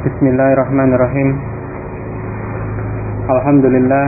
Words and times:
بسم 0.00 0.26
الله 0.26 0.52
الرحمن 0.52 0.94
الرحيم 0.94 1.28
الحمد 3.30 3.64
لله 3.64 4.06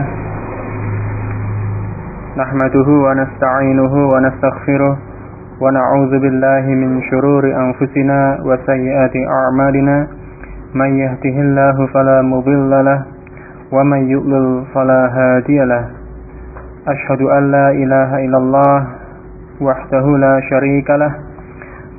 نحمده 2.37 2.89
ونستعينه 3.05 3.93
ونستغفره 4.13 4.97
ونعوذ 5.61 6.13
بالله 6.19 6.65
من 6.81 7.01
شرور 7.01 7.43
أنفسنا 7.45 8.19
وسيئات 8.41 9.15
أعمالنا 9.37 10.07
من 10.73 10.89
يهده 10.97 11.35
الله 11.45 11.77
فلا 11.93 12.21
مضل 12.21 12.71
له 12.85 12.99
ومن 13.71 14.01
يؤلل 14.09 14.63
فلا 14.73 15.01
هادي 15.17 15.59
له 15.65 15.83
أشهد 16.87 17.21
أن 17.21 17.51
لا 17.51 17.67
إله 17.71 18.09
إلا 18.25 18.37
الله 18.37 18.77
وحده 19.61 20.05
لا 20.17 20.35
شريك 20.49 20.89
له 20.89 21.11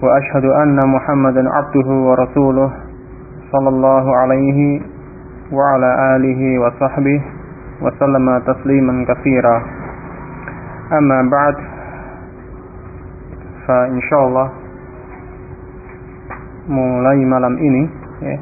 وأشهد 0.02 0.44
أن 0.44 0.78
محمدا 0.86 1.42
عبده 1.52 1.88
ورسوله 2.08 2.83
صلى 3.53 3.69
الله 3.69 4.05
عليه 4.17 4.81
وعلى 5.51 5.89
آله 6.15 6.41
وصحبه 6.59 7.19
وسلم 7.81 8.27
تسليما 8.39 9.05
كثيرا 9.09 9.57
أما 10.93 11.19
بعد 11.31 11.55
فإن 13.67 14.01
شاء 14.01 14.23
الله 14.27 14.47
mulai 16.69 17.17
malam 17.25 17.57
ini 17.57 17.83
ya, 18.21 18.37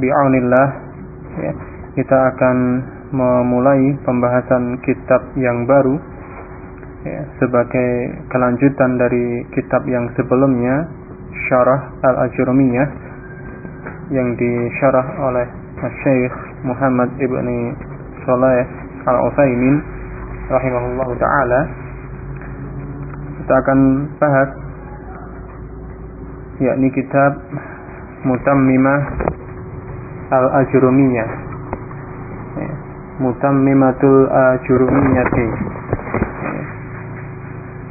bi'aunillah 0.00 0.68
ya, 1.44 1.52
kita 1.92 2.18
akan 2.32 2.56
memulai 3.12 3.92
pembahasan 4.08 4.80
kitab 4.80 5.20
yang 5.36 5.68
baru 5.68 6.00
ya, 7.04 7.20
sebagai 7.36 8.16
kelanjutan 8.32 8.96
dari 8.96 9.44
kitab 9.52 9.84
yang 9.84 10.08
sebelumnya 10.16 10.88
syarah 11.47 11.79
Al-Ajurumiyah 12.03 12.87
yang 14.11 14.35
disyarah 14.35 15.05
oleh 15.29 15.47
Syekh 16.03 16.33
Muhammad 16.67 17.13
Ibni 17.21 17.71
Saleh 18.27 18.65
Al-Utsaimin 19.07 19.75
rahimahullahu 20.51 21.13
taala. 21.15 21.61
Kita 23.39 23.53
akan 23.63 23.79
bahas 24.19 24.49
yakni 26.59 26.91
kitab 26.91 27.39
Mutammimah 28.27 28.99
Al-Ajurumiyah 30.29 31.29
ya, 32.59 32.71
Mutammimatul 33.23 34.27
Ajurumiyah 34.27 35.27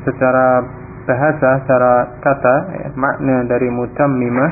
secara 0.09 0.65
bahasa 1.09 1.65
secara 1.65 2.21
kata 2.21 2.55
ya, 2.77 2.89
makna 2.93 3.49
dari 3.49 3.73
mutammimah 3.73 4.51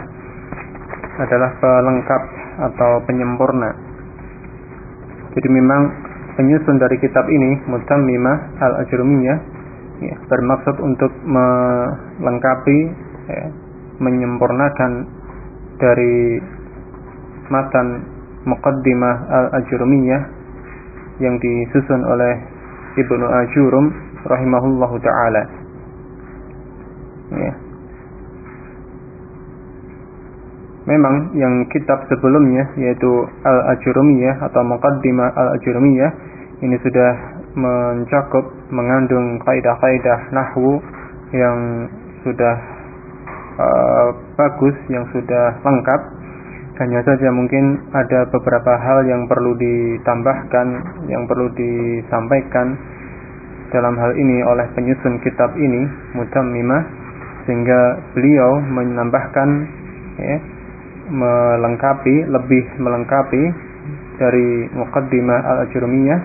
adalah 1.21 1.51
pelengkap 1.61 2.23
atau 2.57 3.05
penyempurna. 3.05 3.71
Jadi 5.37 5.49
memang 5.53 5.83
penyusun 6.41 6.81
dari 6.81 6.97
kitab 6.97 7.29
ini 7.29 7.61
Mutammimah 7.69 8.57
Al-Ajrumiyah 8.57 9.39
ya, 10.01 10.17
bermaksud 10.29 10.77
untuk 10.81 11.13
melengkapi 11.29 12.79
ya, 13.29 13.45
menyempurnakan 14.01 14.93
dari 15.77 16.41
matan 17.53 17.87
Muqaddimah 18.49 19.17
Al-Ajrumiyah 19.29 20.23
yang 21.21 21.37
disusun 21.37 22.01
oleh 22.01 22.35
Ibnu 22.97 23.25
Ajurum 23.29 23.87
rahimahullahu 24.25 24.97
taala 25.05 25.66
ya. 27.35 27.55
Memang 30.87 31.35
yang 31.35 31.67
kitab 31.75 32.07
sebelumnya 32.07 32.71
yaitu 32.79 33.11
Al-Ajurumiyah 33.43 34.39
atau 34.47 34.63
Muqaddimah 34.63 35.35
Al-Ajurumiyah 35.35 36.13
ini 36.63 36.79
sudah 36.79 37.11
mencakup 37.59 38.47
mengandung 38.71 39.43
kaidah-kaidah 39.43 40.31
nahwu 40.31 40.79
yang 41.35 41.91
sudah 42.23 42.55
uh, 43.59 44.09
bagus, 44.39 44.77
yang 44.87 45.05
sudah 45.11 45.59
lengkap. 45.67 46.01
Hanya 46.77 47.01
saja 47.09 47.33
mungkin 47.33 47.89
ada 47.97 48.29
beberapa 48.29 48.77
hal 48.77 49.09
yang 49.09 49.25
perlu 49.25 49.57
ditambahkan, 49.57 50.67
yang 51.09 51.25
perlu 51.25 51.49
disampaikan 51.57 52.77
dalam 53.73 53.97
hal 53.97 54.13
ini 54.15 54.45
oleh 54.45 54.69
penyusun 54.77 55.19
kitab 55.25 55.57
ini, 55.57 55.89
Mutammimah 56.15 57.06
sehingga 57.47 57.81
beliau 58.13 58.59
menambahkan 58.59 59.49
ya, 60.19 60.37
melengkapi 61.15 62.27
lebih 62.27 62.65
melengkapi 62.83 63.43
dari 64.19 64.67
Muqaddimah 64.75 65.41
Al-Ajrumiyah 65.47 66.21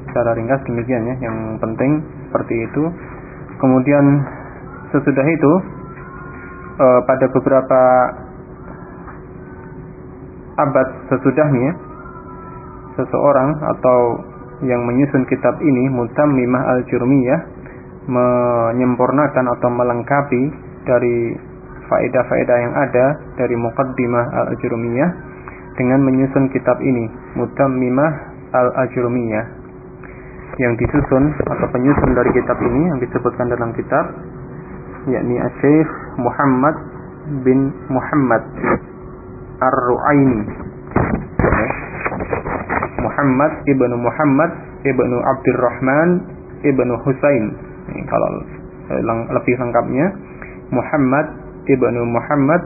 Secara 0.07 0.31
ringkas 0.31 0.63
demikian 0.63 1.11
ya, 1.11 1.27
yang 1.27 1.59
penting 1.59 1.99
seperti 2.31 2.71
itu. 2.71 2.87
Kemudian 3.59 4.23
sesudah 4.95 5.27
itu 5.27 5.51
uh, 6.79 7.03
pada 7.03 7.27
beberapa 7.35 7.81
abad 10.55 10.87
sesudahnya 11.11 11.71
seseorang 12.95 13.49
atau 13.75 13.99
yang 14.63 14.87
menyusun 14.87 15.27
kitab 15.27 15.59
ini 15.59 15.91
Mutammimah 15.91 16.63
al-Jurmiyah 16.79 17.41
menyempurnakan 18.07 19.45
atau 19.57 19.69
melengkapi 19.73 20.43
dari 20.85 21.35
faedah-faedah 21.89 22.57
yang 22.61 22.73
ada 22.73 23.05
dari 23.37 23.55
Muqaddimah 23.57 24.25
al-Ajrumiyah 24.45 25.09
dengan 25.75 25.99
menyusun 26.05 26.49
kitab 26.53 26.77
ini 26.81 27.09
Mutammimah 27.35 28.11
al-Ajrumiyah 28.53 29.45
yang 30.55 30.73
disusun 30.79 31.35
atau 31.51 31.67
penyusun 31.67 32.11
dari 32.15 32.31
kitab 32.31 32.55
ini 32.63 32.81
yang 32.87 32.99
disebutkan 33.03 33.51
dalam 33.51 33.75
kitab 33.75 34.05
yakni 35.11 35.35
Syekh 35.59 35.89
Muhammad 36.15 36.75
bin 37.43 37.73
Muhammad 37.91 38.43
Ar-Ru'aini. 39.61 40.41
Muhammad 43.05 43.51
ibnu 43.69 43.95
Muhammad 43.95 44.51
ibnu 44.83 45.17
Abdurrahman 45.23 46.09
ibnu 46.65 46.93
Husain. 47.05 47.45
Kalau 48.09 48.29
lebih 49.31 49.55
lengkapnya. 49.55 50.07
Muhammad 50.73 51.27
ibnu 51.69 52.01
Muhammad 52.09 52.63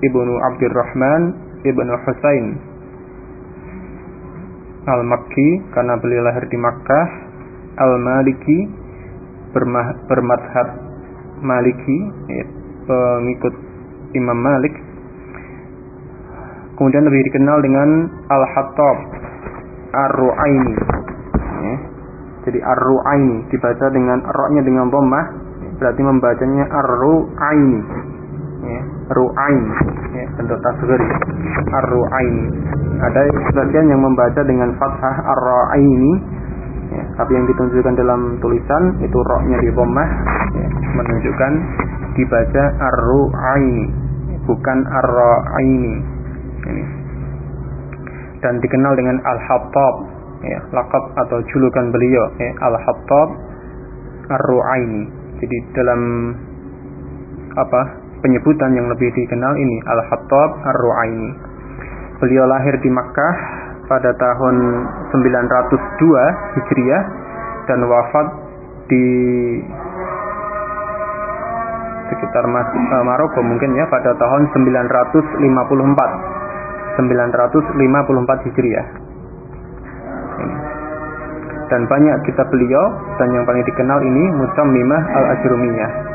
ibnu 0.00 0.32
Abdurrahman 0.52 1.22
ibnu 1.66 1.92
Husain. 2.06 2.46
Al-Makki 4.88 5.48
karena 5.76 5.94
beliau 6.00 6.24
lahir 6.24 6.48
di 6.48 6.56
Makkah. 6.56 7.06
Al-Maliki 7.80 8.58
bermadhab 10.08 10.68
Maliki 11.40 11.98
ya, 12.28 12.44
pengikut 12.84 13.54
Imam 14.12 14.36
Malik 14.36 14.74
kemudian 16.80 17.04
lebih 17.04 17.20
dikenal 17.28 17.60
dengan 17.60 17.88
Al-Hattab 18.32 18.96
Ar-Ru'aini. 19.92 20.74
Ya. 21.60 21.76
jadi 22.48 22.58
Ar-Ru'aini 22.64 23.52
dibaca 23.52 23.86
dengan 23.92 24.24
roknya 24.24 24.64
dengan 24.64 24.88
dhammah 24.88 25.24
berarti 25.76 26.00
membacanya 26.00 26.64
Ar-Ru'aini. 26.72 27.80
Ya. 28.64 28.82
Ru'ain 29.12 29.60
ya, 30.16 30.24
bentuk 30.40 30.56
tasghir. 30.64 31.02
Ar-Ru'aini. 31.68 32.44
Ada 33.04 33.28
sebagian 33.52 33.92
yang 33.92 34.00
membaca 34.00 34.40
dengan 34.40 34.72
fathah 34.80 35.16
Ar-Ru'aini. 35.36 36.12
Ya, 36.96 37.04
tapi 37.20 37.36
yang 37.36 37.44
ditunjukkan 37.44 37.94
dalam 38.00 38.40
tulisan 38.40 39.04
itu 39.04 39.18
roknya 39.28 39.60
di 39.62 39.68
dhammah 39.68 40.08
ya, 40.56 40.68
menunjukkan 40.96 41.52
dibaca 42.16 42.64
Ar-Ru'aini 42.88 43.84
bukan 44.48 44.78
Ar-Ra'aini 44.90 46.19
ini. 46.68 46.84
Dan 48.40 48.56
dikenal 48.60 48.92
dengan 48.96 49.20
Al-Hattab 49.20 49.94
ya, 50.44 50.60
lakab 50.72 51.04
atau 51.26 51.38
julukan 51.52 51.92
beliau 51.92 52.24
ya, 52.40 52.50
Al-Hattab 52.64 53.28
Ar-Ru'aini. 54.30 55.04
Jadi 55.40 55.56
dalam 55.76 56.00
apa 57.56 57.80
penyebutan 58.20 58.76
yang 58.76 58.86
lebih 58.88 59.10
dikenal 59.12 59.56
ini 59.56 59.76
Al-Hattab 59.84 60.50
Ar-Ru'aini. 60.64 61.30
Beliau 62.20 62.44
lahir 62.44 62.76
di 62.84 62.90
Makkah 62.92 63.34
pada 63.88 64.12
tahun 64.14 64.56
902 65.10 66.56
Hijriah 66.60 67.02
dan 67.66 67.80
wafat 67.88 68.26
di 68.86 69.06
sekitar 72.10 72.44
uh, 72.46 73.02
Maroko 73.06 73.40
mungkin 73.40 73.74
ya 73.78 73.86
pada 73.86 74.14
tahun 74.18 74.50
954 74.52 76.49
954 77.00 78.44
Hijriah. 78.50 78.86
Dan 81.70 81.86
banyak 81.86 82.16
kitab 82.26 82.50
beliau 82.50 82.84
dan 83.16 83.30
yang 83.30 83.46
paling 83.46 83.62
dikenal 83.62 84.02
ini 84.02 84.24
Mutammimah 84.36 85.02
Al-Ajrumiyah. 85.16 86.10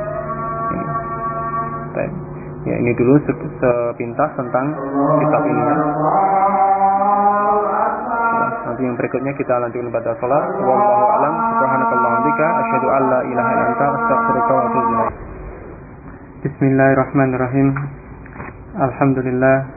Ya 2.66 2.82
ini 2.82 2.98
dulu 2.98 3.22
sepintas 3.62 4.30
tentang 4.34 4.74
kitab 5.22 5.42
ini. 5.46 5.62
Ya. 5.62 5.76
nanti 8.66 8.82
yang 8.82 8.98
berikutnya 8.98 9.32
kita 9.38 9.54
lanjutkan 9.62 9.94
pada 9.94 10.18
salat 10.18 10.44
wallahu 10.66 11.06
a'lam. 11.14 11.34
Subhanakallahumma 11.62 12.26
bika 12.26 12.48
asyhadu 12.66 12.88
an 12.90 13.04
la 13.06 13.20
ilaha 13.30 13.54
Bismillahirrahmanirrahim. 16.42 17.68
Alhamdulillah 18.82 19.75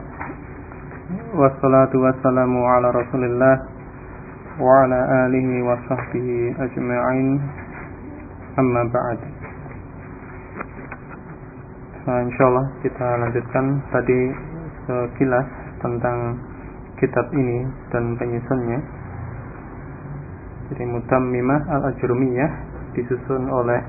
Wassalatu 1.29 2.01
wassalamu 2.01 2.65
ala 2.65 2.89
rasulillah 2.89 3.55
Wa 4.57 4.73
ala 4.81 5.29
alihi 5.29 5.61
wa 5.61 5.77
sahbihi 5.85 6.57
ajma'in. 6.57 7.37
Amma 8.57 8.81
ba'd. 8.89 9.21
Nah 12.09 12.19
insyaAllah 12.25 12.65
kita 12.81 13.07
lanjutkan 13.21 13.65
tadi 13.93 14.19
sekilas 14.89 15.45
tentang 15.85 16.17
kitab 16.97 17.29
ini 17.37 17.61
dan 17.93 18.17
penyusunnya. 18.17 18.81
Jadi 20.73 20.81
Mutammimah 20.81 21.61
Al-Ajrumiyah 21.77 22.51
disusun 22.97 23.45
oleh 23.53 23.85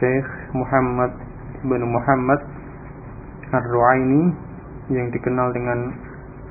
Syekh 0.00 0.28
Muhammad 0.56 1.12
bin 1.68 1.84
Muhammad 1.84 2.40
Ar-Ru'aini 3.52 4.32
yang 4.88 5.12
dikenal 5.12 5.52
dengan 5.52 6.08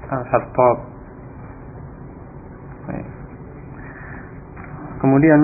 Al-Hattab. 0.09 0.77
Kemudian 4.99 5.41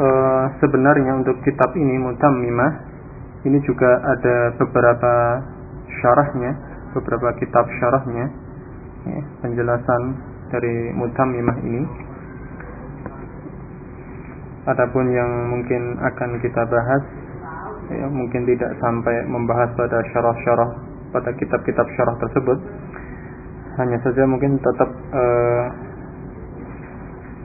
e, 0.00 0.08
sebenarnya 0.56 1.20
untuk 1.20 1.36
kitab 1.44 1.76
ini 1.76 2.00
Mutammimah 2.00 2.72
ini 3.44 3.60
juga 3.68 4.00
ada 4.00 4.56
beberapa 4.56 5.14
syarahnya, 6.00 6.52
beberapa 6.96 7.28
kitab 7.36 7.68
syarahnya, 7.76 8.26
ya, 9.04 9.20
penjelasan 9.44 10.02
dari 10.48 10.96
Mutammimah 10.96 11.58
ini. 11.60 11.82
Adapun 14.64 15.12
yang 15.12 15.28
mungkin 15.52 16.00
akan 16.00 16.40
kita 16.40 16.64
bahas 16.72 17.04
ya, 17.92 18.08
mungkin 18.08 18.48
tidak 18.48 18.72
sampai 18.80 19.28
membahas 19.28 19.76
pada 19.76 20.00
syarah-syarah 20.08 20.70
pada 21.12 21.30
kitab-kitab 21.36 21.84
syarah 22.00 22.16
tersebut 22.16 22.58
hanya 23.78 23.98
saja 24.06 24.22
mungkin 24.26 24.58
tetap 24.62 24.90
uh, 24.90 25.64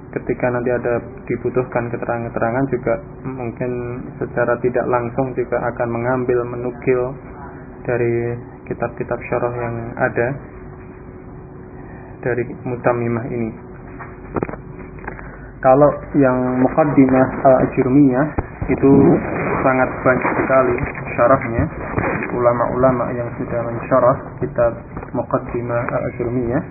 ketika 0.09 0.49
nanti 0.49 0.69
ada 0.73 0.93
dibutuhkan 1.29 1.89
keterangan-keterangan 1.93 2.65
juga 2.73 2.93
mungkin 3.25 3.71
secara 4.17 4.57
tidak 4.61 4.85
langsung 4.89 5.33
juga 5.37 5.61
akan 5.73 5.89
mengambil 5.89 6.39
menukil 6.49 7.13
dari 7.85 8.37
kitab-kitab 8.65 9.17
syarah 9.29 9.53
yang 9.53 9.75
ada 9.97 10.27
dari 12.21 12.43
mutamimah 12.65 13.25
ini. 13.31 13.51
Kalau 15.59 15.91
yang 16.15 16.37
muqaddimah 16.63 17.27
al-ajrumiyah 17.43 18.27
itu 18.71 18.91
sangat 19.65 19.89
banyak 20.05 20.31
sekali 20.39 20.77
syarahnya 21.19 21.63
ulama-ulama 22.31 23.11
yang 23.11 23.27
sudah 23.35 23.59
mensyarah 23.59 24.15
kitab 24.39 24.71
Muqaddimah 25.11 25.83
Al-Ajrumiyah 25.91 26.63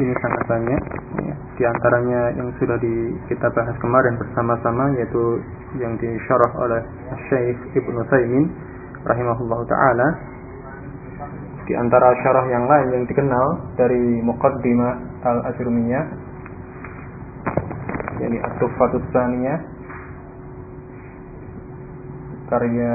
ini 0.00 0.16
sangat 0.16 0.42
banyak 0.48 0.82
ya. 1.20 1.34
di 1.60 1.64
antaranya 1.68 2.20
yang 2.40 2.48
sudah 2.56 2.80
di, 2.80 3.12
kita 3.28 3.52
bahas 3.52 3.76
kemarin 3.84 4.16
bersama-sama 4.16 4.96
yaitu 4.96 5.44
yang 5.76 5.92
disyarah 6.00 6.50
oleh 6.56 6.80
Syekh 7.28 7.60
Ibnu 7.76 8.00
Taimin 8.08 8.48
rahimahullah 9.04 9.60
taala 9.68 10.08
di 11.68 11.76
antara 11.76 12.16
syarah 12.24 12.48
yang 12.48 12.64
lain 12.64 12.88
yang 12.96 13.04
dikenal 13.04 13.76
dari 13.76 14.24
Muqaddimah 14.24 15.20
Al-Ajrumiyah 15.20 16.04
yakni 18.24 18.40
At-Tufatus 18.40 19.04
Tsaniyah 19.12 19.60
karya 22.48 22.92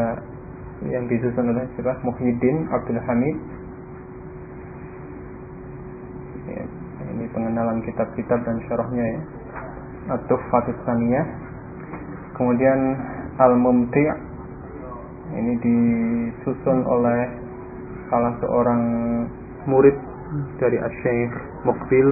yang 0.86 1.10
disusun 1.10 1.50
oleh 1.50 1.66
siapa? 1.74 1.98
Muhyiddin 2.06 2.70
Abdul 2.70 3.02
Hamid. 3.02 3.38
Ya, 6.46 6.64
ini 7.18 7.26
pengenalan 7.34 7.82
kitab-kitab 7.82 8.40
dan 8.46 8.58
syarahnya 8.70 9.06
ya. 9.06 9.22
At-Tuhfatus 10.08 10.80
kemudian 12.38 12.80
Al-Mumti' 13.42 14.10
ini 15.36 15.54
disusun 15.60 16.88
oleh 16.88 17.22
salah 18.08 18.32
seorang 18.40 18.82
murid 19.68 19.98
dari 20.62 20.80
Asy-Syaikh 20.80 21.34
Muqbil 21.68 22.08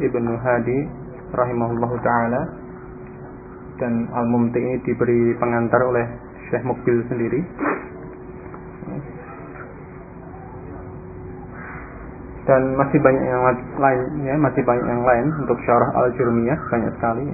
Ibnu 0.00 0.32
Hadi 0.40 0.78
rahimahullahu 1.34 1.96
taala. 2.00 2.42
Dan 3.76 4.08
Al-Mumti 4.12 4.60
ini 4.60 4.76
diberi 4.84 5.36
pengantar 5.36 5.80
oleh 5.84 6.29
Syekh 6.50 6.66
Mukbil 6.66 6.98
sendiri. 7.06 7.40
Dan 12.50 12.74
masih 12.74 12.98
banyak 12.98 13.24
yang 13.30 13.42
lain 13.78 14.00
ya, 14.26 14.34
masih 14.34 14.62
banyak 14.66 14.82
yang 14.82 15.02
lain 15.06 15.26
untuk 15.38 15.54
syarah 15.62 15.90
Al-Jurmiyah 16.02 16.58
banyak 16.66 16.92
sekali. 16.98 17.26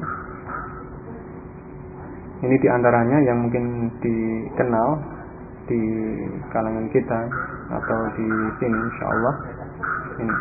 Ini 2.44 2.56
di 2.60 2.68
antaranya 2.68 3.24
yang 3.24 3.48
mungkin 3.48 3.88
dikenal 4.04 4.88
di 5.72 5.82
kalangan 6.52 6.86
kita 6.92 7.20
atau 7.72 8.00
di 8.12 8.28
sini 8.60 8.76
insya 8.76 9.04
Allah 9.08 9.34
ini. 10.20 10.36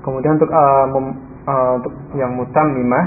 Kemudian 0.00 0.40
untuk 0.40 0.48
uh, 0.48 0.86
mem, 0.88 1.06
uh, 1.44 1.72
untuk 1.76 1.94
yang 2.16 2.32
mutammimah 2.32 3.06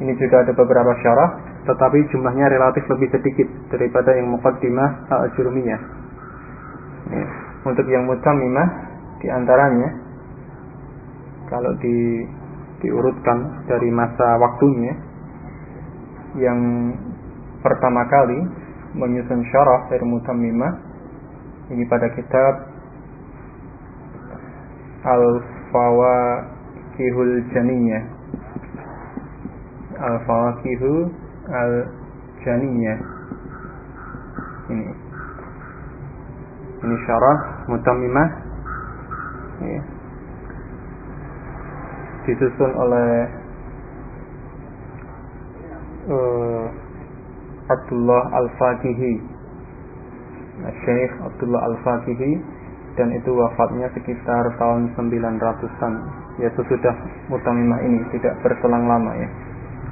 ini 0.00 0.16
juga 0.16 0.48
ada 0.48 0.52
beberapa 0.56 0.96
syarah 1.04 1.43
tetapi 1.64 1.98
jumlahnya 2.12 2.52
relatif 2.52 2.84
lebih 2.92 3.08
sedikit 3.08 3.48
daripada 3.72 4.12
yang 4.12 4.36
muqaddimah 4.36 5.08
al-jurmiyah. 5.08 5.80
Ya. 7.08 7.26
Untuk 7.64 7.88
yang 7.88 8.04
mutamimah 8.04 8.68
di 9.24 9.32
antaranya 9.32 9.88
kalau 11.48 11.72
di 11.80 12.28
diurutkan 12.84 13.64
dari 13.64 13.88
masa 13.88 14.36
waktunya 14.36 14.92
yang 16.36 16.60
pertama 17.64 18.04
kali 18.12 18.44
menyusun 18.92 19.40
syarah 19.48 19.88
dari 19.88 20.04
mutamimah 20.04 20.84
ini 21.72 21.88
pada 21.88 22.12
kitab 22.12 22.68
Al-Fawakihul 25.04 27.44
Janiyah 27.56 28.04
Al-Fawakihu 29.96 31.23
al-janiyah 31.48 32.98
ini. 34.72 34.88
Ini 36.84 36.96
syarah 37.08 37.38
mutamimah 37.68 38.28
ya. 39.64 39.82
disusun 42.24 42.72
oleh 42.76 43.12
uh, 46.08 46.64
Abdullah 47.72 48.22
Al-Fakihi. 48.36 49.14
Syekh 50.84 51.12
Abdullah 51.24 51.60
Al-Fakihi. 51.72 52.32
Dan 52.94 53.10
itu 53.10 53.26
wafatnya 53.34 53.90
sekitar 53.90 54.44
tahun 54.54 54.94
900-an 54.94 55.92
ya 56.38 56.46
sesudah 56.54 56.94
mutamimah 57.26 57.80
ini 57.82 58.00
tidak 58.14 58.38
berselang 58.44 58.86
lama 58.86 59.12
ya. 59.18 59.28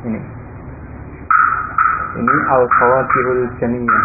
Ini 0.07 0.42
ini 2.13 2.37
Al-Fawakihul 2.45 3.45
Janiyah 3.57 4.05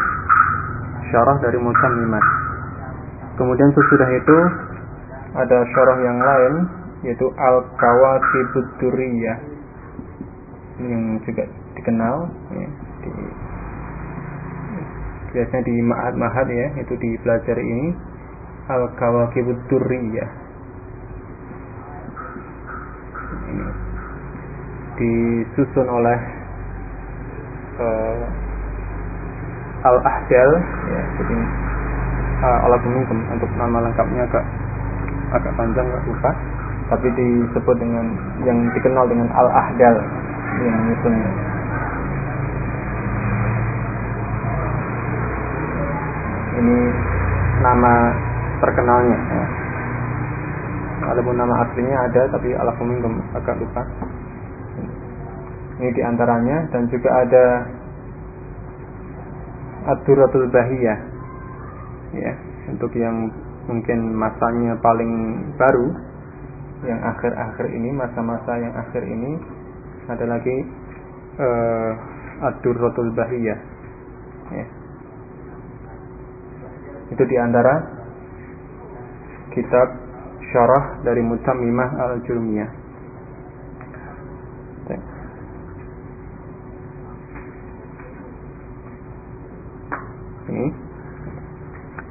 Syarah 1.11 1.37
dari 1.43 1.59
Musammimah 1.59 2.25
Kemudian 3.35 3.69
sesudah 3.75 4.09
itu 4.15 4.37
Ada 5.35 5.57
syarah 5.75 5.99
yang 5.99 6.19
lain 6.23 6.53
Yaitu 7.05 7.29
Al-Kawakibud 7.29 8.67
Duriyah. 8.81 9.37
Yang 10.81 11.03
juga 11.29 11.45
dikenal 11.77 12.15
ya, 12.57 12.69
di, 13.05 13.09
Biasanya 15.37 15.63
di 15.67 15.75
Ma'ad-Mahad 15.85 16.47
ya 16.49 16.67
Itu 16.81 16.97
dipelajari 16.97 17.63
ini. 17.63 17.87
Al-Kawakibud 18.67 19.61
Duriyah. 19.69 20.31
Disusun 24.97 25.87
oleh 25.87 26.36
uh, 27.81 28.25
al-ahdal 29.87 30.49
ya 30.89 31.01
jadi 31.21 31.37
uh, 32.43 32.65
ala 32.67 32.77
untuk 33.33 33.49
nama 33.57 33.77
lengkapnya 33.85 34.21
agak 34.25 34.45
agak 35.37 35.53
panjang 35.55 35.85
agak 35.85 36.03
lupa 36.09 36.31
tapi 36.87 37.07
disebut 37.13 37.75
dengan 37.77 38.05
yang 38.47 38.59
dikenal 38.71 39.05
dengan 39.11 39.27
al-ahdal 39.35 39.95
yang 40.63 40.75
menyusunnya 40.81 41.31
ini 46.57 46.77
nama 47.61 47.93
terkenalnya 48.57 49.19
ya. 49.29 49.45
Walaupun 50.97 51.35
nama 51.37 51.53
aslinya 51.63 51.97
ada 52.09 52.21
tapi 52.33 52.51
ala 52.57 52.73
agak 53.37 53.55
lupa 53.61 53.81
ini 55.77 55.93
di 55.93 56.01
antaranya 56.01 56.57
dan 56.73 56.89
juga 56.89 57.09
ada 57.21 57.45
Aduratul 59.87 60.49
Bahiyah. 60.49 60.99
Ya 62.17 62.33
untuk 62.67 62.91
yang 62.97 63.29
mungkin 63.69 64.17
masanya 64.17 64.73
paling 64.81 65.13
baru. 65.55 65.87
Yang 66.77 67.01
akhir-akhir 67.13 67.67
ini 67.73 67.89
masa-masa 67.93 68.53
yang 68.57 68.73
akhir 68.73 69.05
ini. 69.05 69.31
Ada 70.07 70.25
lagi 70.25 70.57
uh, 71.41 71.91
Ad-Durratul 72.51 73.11
Bahiyah. 73.13 73.59
Ya. 74.47 74.67
itu 77.07 77.23
di 77.23 77.35
antara 77.39 77.83
kitab 79.51 79.87
syarah 80.51 81.03
dari 81.03 81.23
Mutamimah 81.23 81.99
Al-Jurmiyah 81.99 82.87
ini 90.47 90.65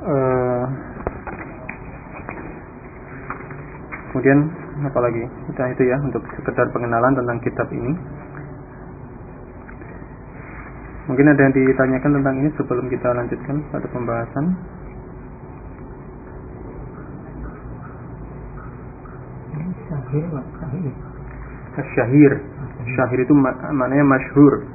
uh, 0.04 0.64
kemudian 4.26 4.50
apa 4.82 4.98
lagi 5.06 5.22
kita 5.22 5.62
itu 5.70 5.82
ya 5.86 6.02
untuk 6.02 6.18
sekedar 6.34 6.66
pengenalan 6.74 7.14
tentang 7.14 7.38
kitab 7.46 7.70
ini. 7.70 7.94
Mungkin 11.06 11.30
ada 11.30 11.46
yang 11.46 11.54
ditanyakan 11.54 12.10
tentang 12.18 12.34
ini 12.42 12.50
sebelum 12.58 12.90
kita 12.90 13.06
lanjutkan 13.14 13.62
pada 13.70 13.86
pembahasan. 13.86 14.44
Syahir 21.94 22.34
syahir. 22.98 23.18
Itu 23.22 23.34
maknanya 23.38 24.02
masyhur 24.02 24.66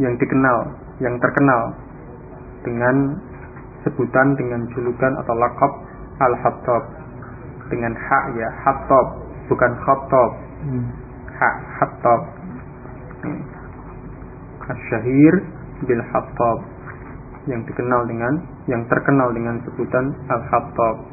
yang 0.00 0.16
dikenal 0.16 0.80
yang 1.04 1.20
terkenal 1.20 1.76
dengan 2.64 3.20
sebutan 3.84 4.32
dengan 4.40 4.64
julukan 4.72 5.12
atau 5.20 5.34
lakop 5.36 5.72
al-hattab 6.24 7.01
dengan 7.72 7.96
hak 7.96 8.24
ya 8.36 8.48
hattab 8.68 9.06
bukan 9.48 9.72
hmm. 10.68 10.84
hak 11.32 11.56
hattab 11.80 12.20
hmm. 13.24 13.42
asyahir 14.68 15.34
bil 15.88 16.04
hattab 16.12 16.58
yang 17.48 17.64
dikenal 17.64 18.04
dengan 18.04 18.44
yang 18.68 18.84
terkenal 18.86 19.32
dengan 19.32 19.58
sebutan 19.64 20.14
al-hattab 20.30 21.12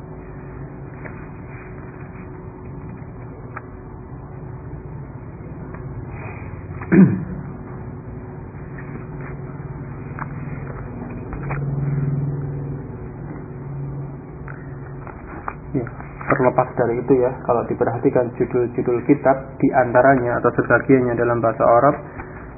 terlepas 16.39 16.71
dari 16.79 16.98
itu 17.09 17.25
ya 17.25 17.33
kalau 17.41 17.65
diperhatikan 17.65 18.29
judul-judul 18.37 19.01
kitab 19.09 19.33
di 19.57 19.65
antaranya 19.73 20.37
atau 20.37 20.53
sebagiannya 20.61 21.17
dalam 21.17 21.41
bahasa 21.41 21.65
Arab 21.65 21.95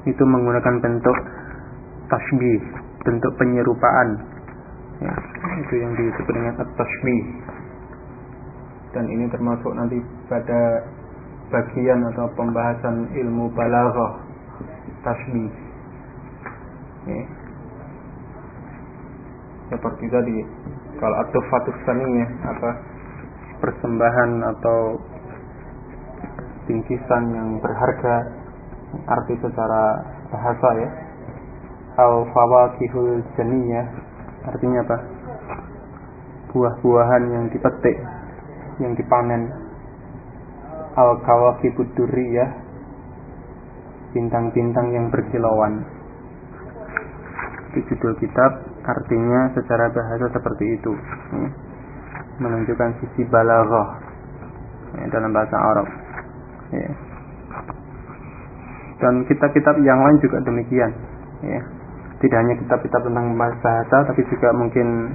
itu 0.04 0.20
menggunakan 0.28 0.76
bentuk 0.76 1.16
tasbih 2.12 2.60
bentuk 3.00 3.32
penyerupaan. 3.40 4.08
Ya, 5.00 5.14
itu 5.56 5.74
yang 5.80 5.96
disebut 5.96 6.36
dengan 6.36 6.60
tasbih 6.76 7.22
dan 8.92 9.08
ini 9.08 9.24
termasuk 9.32 9.72
nanti 9.72 9.96
pada 10.28 10.84
bagian 11.48 12.04
atau 12.12 12.28
pembahasan 12.36 13.08
ilmu 13.08 13.48
balaghah 13.56 14.20
tasbih 15.00 15.48
ya. 17.08 17.24
seperti 19.72 20.04
tadi 20.12 20.36
kalau 21.00 21.16
atau 21.24 21.40
fatus 21.48 21.78
ya 21.88 22.26
apa 22.52 22.91
persembahan 23.62 24.30
atau 24.58 24.98
bingkisan 26.66 27.22
yang 27.30 27.48
berharga 27.62 28.26
arti 29.06 29.38
secara 29.38 30.02
bahasa 30.34 30.68
ya. 30.82 30.90
Al 32.02 32.26
fawakihul 32.34 33.22
janiyah 33.38 33.86
artinya 34.50 34.82
apa? 34.82 34.98
Buah-buahan 36.50 37.22
yang 37.30 37.44
dipetik 37.54 37.96
yang 38.82 38.98
dipanen. 38.98 39.54
Al 40.98 41.22
kawakibud 41.22 41.88
duriyah 41.94 42.50
bintang-bintang 44.12 44.92
yang 44.92 45.08
berkilauan. 45.08 45.86
Itu 47.72 47.80
judul 47.88 48.20
kitab 48.20 48.60
artinya 48.84 49.54
secara 49.56 49.88
bahasa 49.88 50.28
seperti 50.28 50.64
itu. 50.76 50.92
Ya 50.92 51.61
menunjukkan 52.42 52.90
sisi 52.98 53.22
balaghah 53.30 53.88
ya, 54.98 55.06
dalam 55.14 55.30
bahasa 55.30 55.56
Arab. 55.56 55.88
Ya. 56.74 56.90
Dan 59.02 59.26
kitab-kitab 59.26 59.78
yang 59.82 59.98
lain 59.98 60.18
juga 60.22 60.42
demikian. 60.42 60.90
Ya. 61.42 61.62
Tidak 62.22 62.38
hanya 62.38 62.54
kitab-kitab 62.58 63.02
tentang 63.02 63.34
bahasa, 63.34 64.06
tapi 64.06 64.22
juga 64.30 64.54
mungkin 64.54 65.10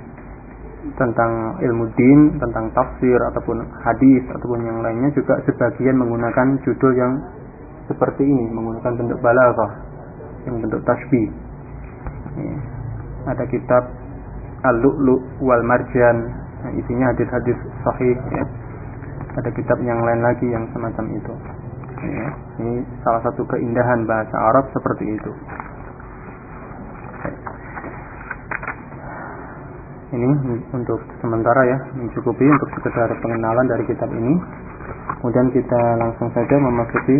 tentang 0.95 1.59
ilmu 1.59 1.85
din, 1.95 2.19
tentang 2.39 2.71
tafsir 2.71 3.19
ataupun 3.31 3.59
hadis 3.83 4.23
ataupun 4.31 4.59
yang 4.63 4.79
lainnya 4.79 5.11
juga 5.15 5.39
sebagian 5.43 5.99
menggunakan 5.99 6.63
judul 6.63 6.93
yang 6.95 7.13
seperti 7.87 8.23
ini, 8.23 8.51
menggunakan 8.51 8.93
bentuk 8.95 9.19
balaghah. 9.19 9.87
yang 10.47 10.63
bentuk 10.63 10.79
tasbih 10.87 11.27
ya. 12.39 12.55
ada 13.27 13.43
kitab 13.51 13.83
Al-Lu'lu 14.63 15.43
wal 15.43 15.63
Marjan 15.67 16.46
nah, 16.63 16.71
isinya 16.73 17.05
hadis-hadis 17.13 17.57
sahih 17.85 18.17
ya. 18.33 18.45
ada 19.37 19.49
kitab 19.53 19.77
yang 19.85 19.99
lain 20.01 20.21
lagi 20.23 20.47
yang 20.49 20.65
semacam 20.73 21.05
itu 21.13 21.33
ya. 22.01 22.29
ini 22.63 22.73
salah 23.01 23.21
satu 23.25 23.41
keindahan 23.49 24.05
bahasa 24.05 24.35
Arab 24.53 24.65
seperti 24.73 25.05
itu 25.05 25.31
ini 30.07 30.29
untuk 30.71 31.03
sementara 31.19 31.61
ya 31.67 31.77
mencukupi 31.99 32.47
untuk 32.47 32.69
sekedar 32.79 33.11
pengenalan 33.19 33.67
dari 33.67 33.83
kitab 33.91 34.07
ini 34.07 34.39
kemudian 35.19 35.51
kita 35.51 35.81
langsung 35.99 36.31
saja 36.31 36.55
memasuki 36.55 37.17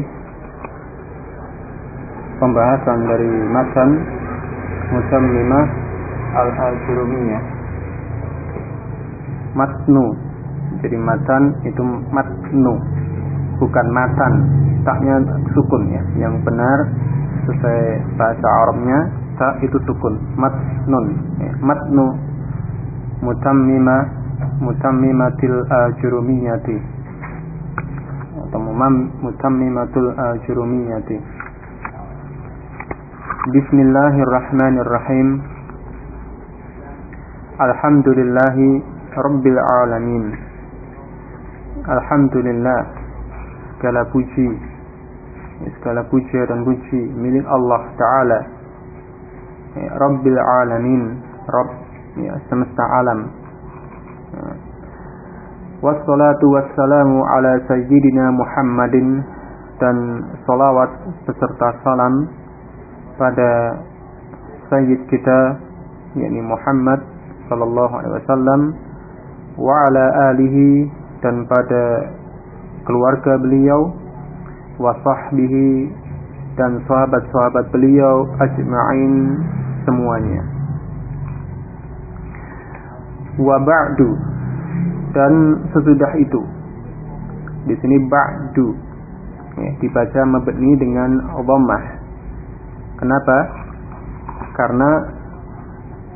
pembahasan 2.40 3.00
dari 3.10 3.32
matan 3.52 3.90
lima 5.36 5.62
al-ajurumiyah 6.38 7.57
matnu. 9.56 10.16
Jadi 10.84 10.98
matan 11.00 11.44
itu 11.64 11.82
matnu 12.12 12.74
bukan 13.62 13.88
matan. 13.92 14.34
Taknya 14.86 15.16
sukun 15.52 15.84
ya. 15.92 16.04
Yang 16.28 16.34
benar 16.48 16.80
sesuai 17.48 17.84
bahasa 18.16 18.48
Arabnya 18.64 19.00
tak 19.38 19.54
itu 19.62 19.78
sukun. 19.86 20.16
Matnun. 20.40 21.06
Ya. 21.44 21.52
matnu. 21.60 22.08
Mutammima 23.18 23.98
mutammimatil 24.62 25.66
ajurumiyati. 25.66 26.78
Atau 28.48 28.62
mutammimatul 29.26 30.14
ajurumiyati. 30.14 31.18
Bismillahirrahmanirrahim. 33.48 35.28
Alhamdulillahi 37.58 38.97
Rabbil 39.18 39.58
Alamin. 39.58 40.26
Alhamdulillah. 41.82 42.82
Segala 43.78 44.06
puji. 44.14 44.50
Segala 45.82 46.06
puji 46.06 46.38
dan 46.46 46.62
puji 46.62 47.02
Milik 47.18 47.46
Allah 47.50 47.82
Ta'ala. 47.98 48.40
Ya, 49.74 49.90
Rabbil 49.98 50.38
Alamin. 50.38 51.04
Rabb 51.50 51.70
ya, 52.22 52.34
semesta 52.50 52.84
alam. 53.02 53.20
Wassalatu 55.82 56.46
wassalamu 56.54 57.22
ala 57.26 57.54
sayyidina 57.70 58.34
Muhammadin 58.34 59.22
Dan 59.78 60.26
salawat 60.50 60.90
beserta 61.30 61.70
salam 61.86 62.26
pada 63.18 63.82
sayyid 64.70 65.06
kita 65.10 65.40
yakni 66.18 66.42
Muhammad 66.42 67.02
sallallahu 67.50 67.94
alaihi 67.94 68.16
wasallam 68.22 68.62
wa 69.58 69.74
ala 69.90 70.06
alihi 70.34 70.86
dan 71.26 71.50
pada 71.50 72.14
keluarga 72.86 73.42
beliau 73.42 73.92
wa 74.78 74.94
sahbihi 75.02 75.90
dan 76.58 76.82
sahabat-sahabat 76.86 77.70
beliau 77.74 78.26
ajma'in 78.42 79.14
semuanya. 79.86 80.42
Wa 83.38 83.58
ba'du 83.62 84.10
dan 85.14 85.34
sesudah 85.74 86.12
itu. 86.18 86.42
Di 87.70 87.76
sini 87.78 87.98
ba'du. 88.10 88.70
Ya, 89.58 89.74
dibaca 89.82 90.22
mabni 90.22 90.78
dengan 90.78 91.18
dhammah 91.34 91.98
Kenapa? 92.98 93.38
Karena 94.58 94.90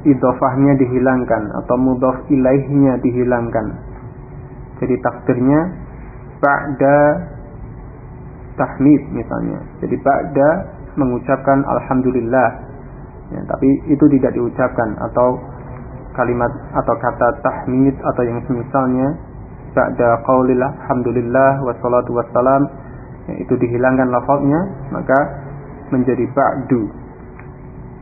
idofahnya 0.05 0.74
dihilangkan 0.81 1.43
atau 1.63 1.75
mudof 1.77 2.17
ilaihnya 2.29 2.98
dihilangkan. 3.01 3.65
Jadi 4.81 4.96
takdirnya 5.05 5.60
ba'da 6.41 6.97
tahmid 8.58 9.02
misalnya. 9.13 9.62
Jadi 9.86 9.95
ba'da 10.02 10.49
mengucapkan 10.97 11.62
alhamdulillah. 11.65 12.49
Ya, 13.32 13.41
tapi 13.47 13.69
itu 13.88 14.06
tidak 14.19 14.36
diucapkan 14.36 14.89
atau 15.08 15.39
kalimat 16.12 16.52
atau 16.76 16.95
kata 16.99 17.28
tahmid 17.39 17.95
atau 17.95 18.23
yang 18.28 18.43
semisalnya 18.43 19.08
ba'da 19.71 20.19
qaulil 20.28 20.60
alhamdulillah 20.60 21.63
wassalatu 21.63 22.12
wassalam 22.12 22.67
ya, 23.32 23.39
itu 23.39 23.54
dihilangkan 23.56 24.12
lafaznya 24.12 24.60
maka 24.91 25.19
menjadi 25.95 26.28
ba'du. 26.36 27.01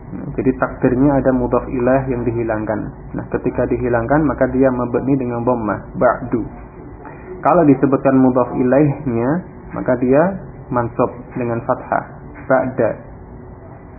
Jadi 0.10 0.52
takdirnya 0.58 1.22
ada 1.22 1.32
mudhaf 1.38 1.70
ilah 1.70 2.02
yang 2.10 2.26
dihilangkan. 2.26 2.80
Nah, 3.14 3.26
ketika 3.30 3.70
dihilangkan 3.70 4.26
maka 4.26 4.50
dia 4.50 4.74
membeni 4.74 5.14
dengan 5.22 5.46
dhammah, 5.46 5.94
ba'du. 6.02 6.42
Kalau 7.46 7.64
disebutkan 7.70 8.18
mudhaf 8.18 8.50
ilaihnya, 8.58 9.30
maka 9.78 9.94
dia 10.02 10.22
mansub 10.74 11.14
dengan 11.38 11.62
fathah, 11.62 12.06
ba'da. 12.50 12.92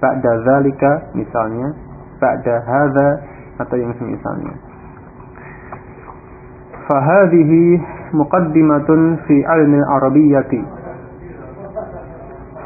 Ba'da 0.02 0.30
zalika 0.42 1.14
misalnya, 1.14 1.78
ba'da 2.18 2.54
hadza 2.58 3.08
atau 3.62 3.76
yang 3.78 3.94
semisalnya. 3.94 4.54
Fahadhihi 6.90 7.62
muqaddimatun 8.18 9.00
fi 9.30 9.36
ilmi 9.46 9.78
al-arabiyyati. 9.78 10.60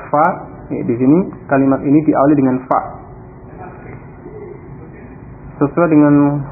Fa 0.08 0.54
Ya, 0.72 0.80
di 0.80 0.96
sini 0.96 1.28
kalimat 1.44 1.84
ini 1.84 2.00
diawali 2.08 2.34
dengan 2.40 2.56
fa. 2.64 3.03
Sesuai 5.64 5.88
dengan 5.88 6.44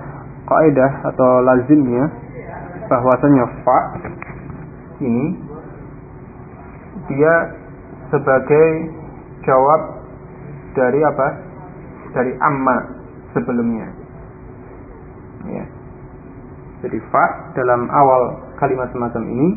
kaidah 0.48 0.92
atau 1.12 1.30
lazimnya 1.44 2.08
bahwasanya 2.88 3.44
fa 3.60 3.78
ini 5.04 5.36
dia 7.12 7.34
sebagai 8.08 8.66
jawab 9.44 9.80
dari 10.72 11.00
apa? 11.04 11.28
Dari 12.16 12.32
amma 12.40 12.76
sebelumnya. 13.36 13.88
Ya. 15.48 15.64
Jadi 16.88 16.98
fa 17.12 17.52
dalam 17.52 17.92
awal 17.92 18.22
kalimat 18.56 18.88
semacam 18.96 19.22
ini 19.28 19.48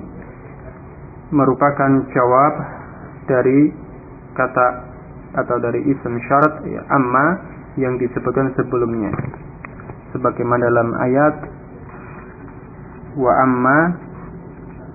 merupakan 1.32 1.92
jawab 2.12 2.54
dari 3.32 3.72
kata 4.36 4.68
atau 5.36 5.58
dari 5.64 5.80
isim 5.84 6.16
syarat 6.28 6.64
ya, 6.64 6.82
amma 6.92 7.55
yang 7.76 8.00
disebutkan 8.00 8.56
sebelumnya. 8.56 9.12
Sebagaimana 10.16 10.64
dalam 10.72 10.90
ayat 10.96 11.36
wa 13.16 13.32
amma 13.44 13.80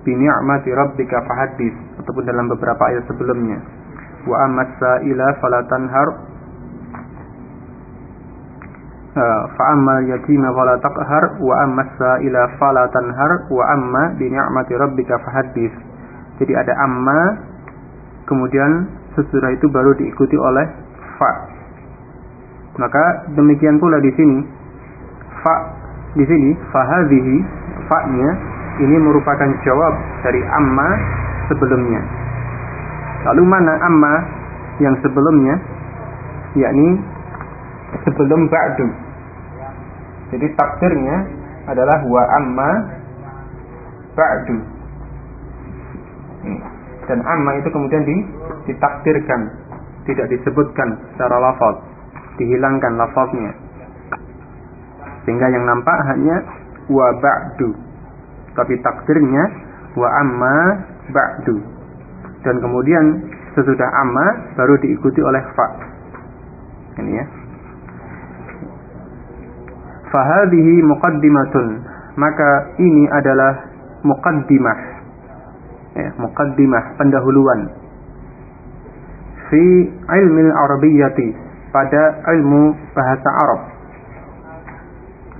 bi 0.01 0.13
ni'mati 0.17 0.69
rabbika 0.73 1.21
fahaddits 1.25 2.01
ataupun 2.01 2.23
dalam 2.25 2.49
beberapa 2.49 2.81
ayat 2.89 3.05
sebelumnya. 3.05 3.61
Wa 4.25 4.35
amma 4.45 4.65
sa'ila 4.77 5.27
fala 5.41 5.59
tanhar 5.69 6.07
uh, 9.13 9.41
fa 9.57 9.63
amma 9.77 10.01
yatima 10.09 10.49
fala 10.53 10.77
taqhar 10.81 11.23
wa 11.41 11.53
amma 11.61 11.85
sa'ila 11.97 12.41
fala 12.57 12.89
tanhar 12.89 13.31
wa 13.49 13.63
amma 13.77 14.03
bi 14.17 14.25
ni'mati 14.25 14.73
rabbika 14.73 15.21
fahaddits. 15.21 15.77
Jadi 16.41 16.53
ada 16.57 16.73
amma 16.81 17.21
kemudian 18.25 18.89
sesudah 19.13 19.53
itu 19.53 19.69
baru 19.69 19.93
diikuti 19.93 20.33
oleh 20.33 20.65
fa. 21.21 21.50
Maka 22.79 23.03
demikian 23.35 23.81
pula 23.83 23.99
di 23.99 24.11
sini 24.15 24.37
fa 25.43 25.55
di 26.15 26.23
sini 26.23 26.49
fahadhihi 26.71 27.35
fa-nya 27.87 28.29
ini 28.79 28.95
merupakan 28.99 29.49
jawab 29.67 29.93
dari 30.23 30.39
amma 30.47 30.89
sebelumnya. 31.51 32.01
Lalu 33.27 33.43
mana 33.43 33.73
amma 33.83 34.13
yang 34.79 34.95
sebelumnya? 35.03 35.55
Yakni 36.55 36.87
sebelum 38.07 38.47
ba'du. 38.47 38.87
Jadi 40.31 40.47
takdirnya 40.55 41.17
adalah 41.67 41.99
wa 42.07 42.23
amma 42.39 42.69
ba'du. 44.15 44.57
Dan 47.07 47.19
amma 47.27 47.51
itu 47.59 47.67
kemudian 47.69 48.03
di 48.07 48.15
ditakdirkan, 48.71 49.41
tidak 50.07 50.31
disebutkan 50.31 50.95
secara 51.13 51.35
lafaz, 51.39 51.90
dihilangkan 52.41 52.97
lafaznya. 52.97 53.53
Sehingga 55.23 55.47
yang 55.53 55.69
nampak 55.69 55.97
hanya 56.09 56.35
wa 56.89 57.07
ba'du. 57.21 57.69
Tapi 58.57 58.73
takdirnya 58.81 59.43
wa 59.93 60.09
amma 60.25 60.57
ba'du. 61.13 61.61
Dan 62.41 62.57
kemudian 62.57 63.05
sesudah 63.53 63.89
amma 64.01 64.57
baru 64.57 64.81
diikuti 64.81 65.21
oleh 65.21 65.43
fa. 65.53 65.67
Ini 66.97 67.11
ya. 67.13 67.25
Fahadihi 70.09 70.81
muqaddimatun. 70.89 71.67
Maka 72.17 72.75
ini 72.81 73.07
adalah 73.13 73.53
muqaddimah. 74.03 74.79
Ya, 75.95 76.09
muqaddimah 76.17 76.97
pendahuluan 76.97 77.81
fi 79.51 79.63
ilmi 79.91 80.47
arabiyyati 80.47 81.27
pada 81.71 82.03
ilmu 82.35 82.75
bahasa 82.93 83.29
Arab. 83.41 83.61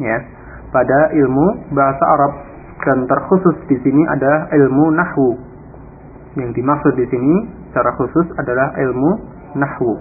Ya 0.02 0.18
pada 0.72 1.12
ilmu 1.14 1.76
bahasa 1.76 2.04
Arab. 2.18 2.34
Dan 2.82 3.06
terkhusus 3.06 3.56
di 3.70 3.78
sini 3.86 4.02
ada 4.10 4.50
ilmu 4.58 4.90
nahwu. 4.98 5.38
Yang 6.34 6.52
dimaksud 6.58 6.98
di 6.98 7.06
sini 7.14 7.36
secara 7.70 7.94
khusus 7.94 8.26
adalah 8.42 8.74
ilmu 8.74 9.12
nahwu. 9.54 9.94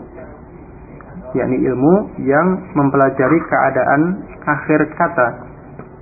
Yakni 1.37 1.61
ilmu 1.61 1.95
yang 2.25 2.73
mempelajari 2.73 3.39
keadaan 3.45 4.25
akhir 4.49 4.81
kata. 4.97 5.29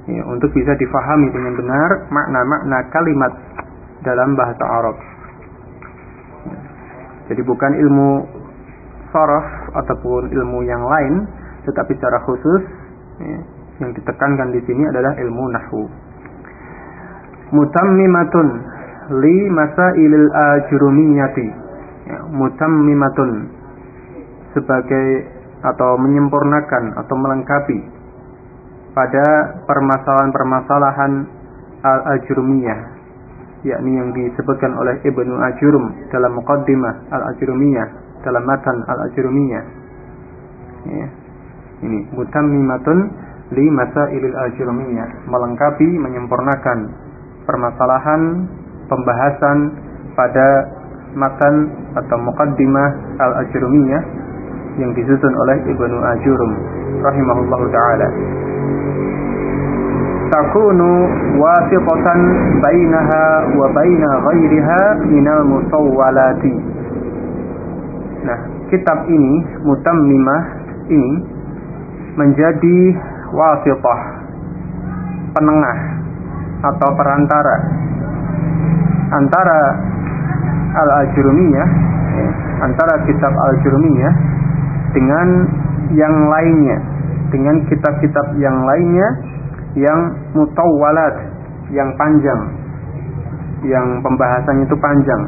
Ya, 0.08 0.24
untuk 0.24 0.48
bisa 0.56 0.72
difahami 0.78 1.28
dengan 1.34 1.52
benar 1.58 1.90
makna-makna 2.08 2.78
kalimat 2.94 3.32
dalam 4.06 4.38
bahasa 4.38 4.64
Arab. 4.64 4.96
Jadi 7.28 7.42
bukan 7.44 7.72
ilmu 7.76 8.10
sorof 9.10 9.46
ataupun 9.74 10.32
ilmu 10.32 10.64
yang 10.64 10.82
lain, 10.84 11.26
tetapi 11.64 11.96
secara 11.96 12.18
khusus 12.24 12.62
ya, 13.22 13.38
yang 13.84 13.90
ditekankan 13.94 14.52
di 14.52 14.60
sini 14.66 14.82
adalah 14.88 15.14
ilmu 15.16 15.44
nahwu. 15.52 15.84
Mutammimatun 17.54 18.46
li 19.22 19.36
masailil 19.48 20.28
ajrumiyati. 20.32 21.48
Ya, 22.08 22.18
mutammimatun 22.32 23.30
sebagai 24.56 25.06
atau 25.60 25.98
menyempurnakan 26.00 26.96
atau 27.04 27.14
melengkapi 27.18 27.78
pada 28.96 29.26
permasalahan-permasalahan 29.68 31.12
al-ajrumiyah 31.84 32.98
yakni 33.66 33.90
yang 33.98 34.14
disebutkan 34.14 34.70
oleh 34.78 35.02
Ibnu 35.02 35.34
Ajurum 35.34 35.90
dalam 36.14 36.38
Muqaddimah 36.38 37.10
al-ajrumiyah 37.10 38.07
dalam 38.22 38.44
matan 38.46 38.76
al-ajrumiyah. 38.86 39.64
Ya. 40.88 41.08
ini 41.84 42.06
mutammimatun 42.14 42.98
li 43.54 43.66
masailil 43.70 44.36
ajrumiyah. 44.50 45.28
Melengkapi 45.28 45.88
menyempurnakan 45.98 46.78
permasalahan 47.48 48.22
pembahasan 48.88 49.58
pada 50.16 50.48
matan 51.16 51.54
atau 51.96 52.18
Muqaddimah 52.20 52.88
al-ajrumiyah 53.16 54.02
yang 54.78 54.90
disusun 54.94 55.34
oleh 55.46 55.56
Ibnu 55.66 55.96
Ajurum 56.16 56.52
rahimahullahu 57.02 57.66
taala. 57.72 58.08
Takunu 60.28 61.08
wasiqatan 61.40 62.20
bainaha 62.60 63.48
wa 63.56 63.66
baina 63.72 64.10
ghairiha 64.28 64.80
minal 65.08 65.40
musawwalati 65.48 66.67
kitab 68.68 69.08
ini 69.08 69.34
mutammimah 69.64 70.42
ini 70.88 71.12
menjadi 72.18 72.78
wasitah 73.32 74.00
penengah 75.36 75.78
atau 76.64 76.88
perantara. 76.96 77.56
Antara 79.08 79.60
al-ajrumiyah 80.68 81.68
antara 82.60 82.94
kitab 83.06 83.32
al-ajrumiyah 83.32 84.14
dengan 84.92 85.28
yang 85.94 86.14
lainnya 86.28 86.78
dengan 87.32 87.56
kitab-kitab 87.68 88.26
yang 88.40 88.56
lainnya 88.68 89.08
yang 89.78 90.00
mutawwalat 90.36 91.14
yang 91.72 91.88
panjang 91.96 92.40
yang 93.64 94.00
pembahasannya 94.04 94.64
itu 94.64 94.76
panjang 94.80 95.22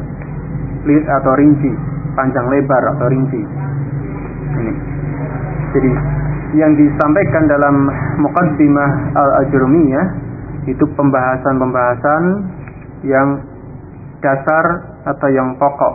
atau 1.20 1.32
rinci 1.36 1.72
panjang 2.20 2.46
lebar 2.52 2.82
atau 2.92 3.06
rinci 3.08 3.40
ini. 4.60 4.72
Jadi 5.72 5.90
yang 6.60 6.76
disampaikan 6.76 7.48
dalam 7.48 7.88
muqaddimah 8.20 8.90
al-ajrumiyah 9.16 10.06
itu 10.68 10.84
pembahasan-pembahasan 10.92 12.22
yang 13.08 13.28
dasar 14.20 14.64
atau 15.08 15.28
yang 15.32 15.56
pokok. 15.56 15.94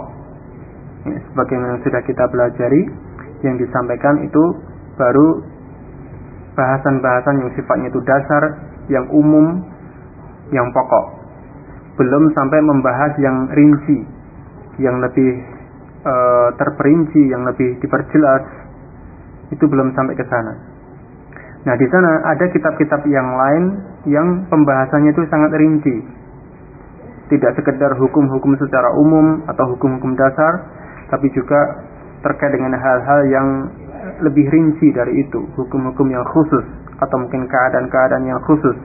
Ya, 1.06 1.22
sebagaimana 1.30 1.78
sudah 1.86 2.02
kita 2.02 2.26
pelajari 2.34 2.82
yang 3.46 3.62
disampaikan 3.62 4.26
itu 4.26 4.44
baru 4.98 5.46
bahasan-bahasan 6.58 7.46
yang 7.46 7.52
sifatnya 7.54 7.94
itu 7.94 8.02
dasar, 8.02 8.44
yang 8.90 9.06
umum, 9.14 9.62
yang 10.50 10.66
pokok. 10.74 11.06
Belum 12.02 12.34
sampai 12.34 12.60
membahas 12.66 13.14
yang 13.22 13.46
rinci, 13.54 14.02
yang 14.82 14.98
lebih 15.04 15.55
e, 16.06 16.16
terperinci, 16.62 17.34
yang 17.34 17.50
lebih 17.50 17.82
diperjelas. 17.82 18.44
Itu 19.50 19.66
belum 19.66 19.98
sampai 19.98 20.14
ke 20.14 20.26
sana. 20.30 20.54
Nah, 21.66 21.74
di 21.82 21.88
sana 21.90 22.22
ada 22.30 22.46
kitab-kitab 22.46 23.02
yang 23.10 23.26
lain 23.26 23.64
yang 24.06 24.28
pembahasannya 24.54 25.18
itu 25.18 25.26
sangat 25.34 25.52
rinci. 25.58 25.98
Tidak 27.26 27.52
sekedar 27.58 27.98
hukum-hukum 27.98 28.54
secara 28.62 28.94
umum 29.02 29.42
atau 29.50 29.74
hukum-hukum 29.74 30.14
dasar, 30.14 30.62
tapi 31.10 31.26
juga 31.34 31.58
terkait 32.22 32.54
dengan 32.54 32.78
hal-hal 32.78 33.20
yang 33.34 33.48
lebih 34.22 34.46
rinci 34.46 34.94
dari 34.94 35.26
itu, 35.26 35.42
hukum-hukum 35.58 36.06
yang 36.14 36.22
khusus 36.30 36.66
atau 37.02 37.18
mungkin 37.18 37.50
keadaan-keadaan 37.50 38.30
yang 38.30 38.38
khusus. 38.46 38.78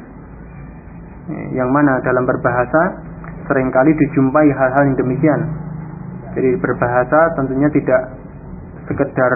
Yang 1.53 1.69
mana 1.69 2.01
dalam 2.01 2.25
berbahasa 2.25 2.83
sering 3.45 3.69
kali 3.71 3.93
dijumpai 3.93 4.49
hal-hal 4.57 4.83
yang 4.89 4.97
demikian. 4.97 5.41
Jadi 6.37 6.51
berbahasa 6.63 7.21
tentunya 7.35 7.69
tidak 7.75 8.03
sekedar 8.87 9.33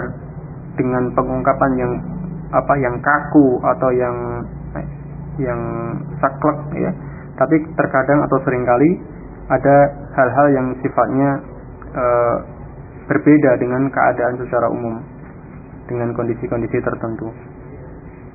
dengan 0.75 1.11
pengungkapan 1.15 1.71
yang 1.79 1.91
apa 2.51 2.73
yang 2.79 2.95
kaku 3.03 3.59
atau 3.63 3.89
yang 3.91 4.15
yang 5.39 5.61
saklek 6.23 6.59
ya. 6.79 6.91
Tapi 7.35 7.55
terkadang 7.75 8.23
atau 8.23 8.37
sering 8.47 8.63
kali 8.63 8.89
ada 9.51 9.77
hal-hal 10.15 10.47
yang 10.55 10.67
sifatnya 10.79 11.29
uh, 11.93 12.37
berbeda 13.05 13.59
dengan 13.61 13.91
keadaan 13.91 14.39
secara 14.41 14.67
umum 14.71 15.03
dengan 15.85 16.15
kondisi-kondisi 16.17 16.81
tertentu. 16.81 17.29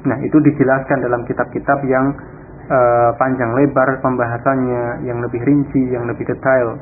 Nah, 0.07 0.17
itu 0.23 0.39
dijelaskan 0.39 1.03
dalam 1.03 1.27
kitab-kitab 1.27 1.83
yang 1.85 2.15
uh, 2.71 3.11
panjang 3.19 3.53
lebar 3.53 4.01
pembahasannya, 4.01 5.05
yang 5.05 5.19
lebih 5.21 5.43
rinci, 5.43 5.83
yang 5.93 6.07
lebih 6.09 6.25
detail. 6.25 6.79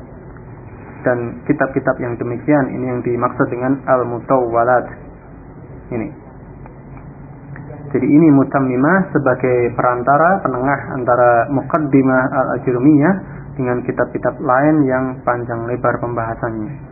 Dan 1.05 1.43
kitab-kitab 1.47 1.95
yang 2.03 2.19
demikian 2.19 2.65
ini 2.75 2.85
yang 2.91 2.99
dimaksud 3.03 3.47
dengan 3.51 3.79
al-mutawwalat. 3.87 4.85
Ini. 5.89 6.07
Jadi 7.89 8.05
ini 8.05 8.27
mutammimah 8.29 9.09
sebagai 9.09 9.73
perantara 9.73 10.45
penengah 10.45 10.79
antara 10.93 11.29
muqaddimah 11.49 12.23
al-ajrumiyah 12.29 13.15
dengan 13.57 13.81
kitab-kitab 13.81 14.37
lain 14.37 14.85
yang 14.85 15.05
panjang 15.25 15.65
lebar 15.65 15.97
pembahasannya 15.97 16.89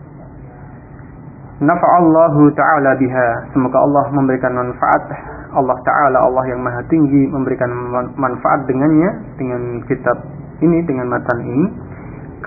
nafa'allahu 1.61 2.53
ta'ala 2.53 2.91
biha. 2.97 3.29
Semoga 3.53 3.77
Allah 3.81 4.05
memberikan 4.13 4.53
manfaat. 4.53 5.03
Allah 5.47 5.77
Ta'ala, 5.81 6.17
Allah 6.27 6.43
yang 6.51 6.61
maha 6.61 6.83
tinggi 6.91 7.23
memberikan 7.31 7.71
manfaat 8.19 8.67
dengannya, 8.67 9.09
dengan 9.39 9.61
kitab 9.89 10.17
ini, 10.61 10.83
dengan 10.85 11.07
matan 11.09 11.39
ini. 11.41 11.65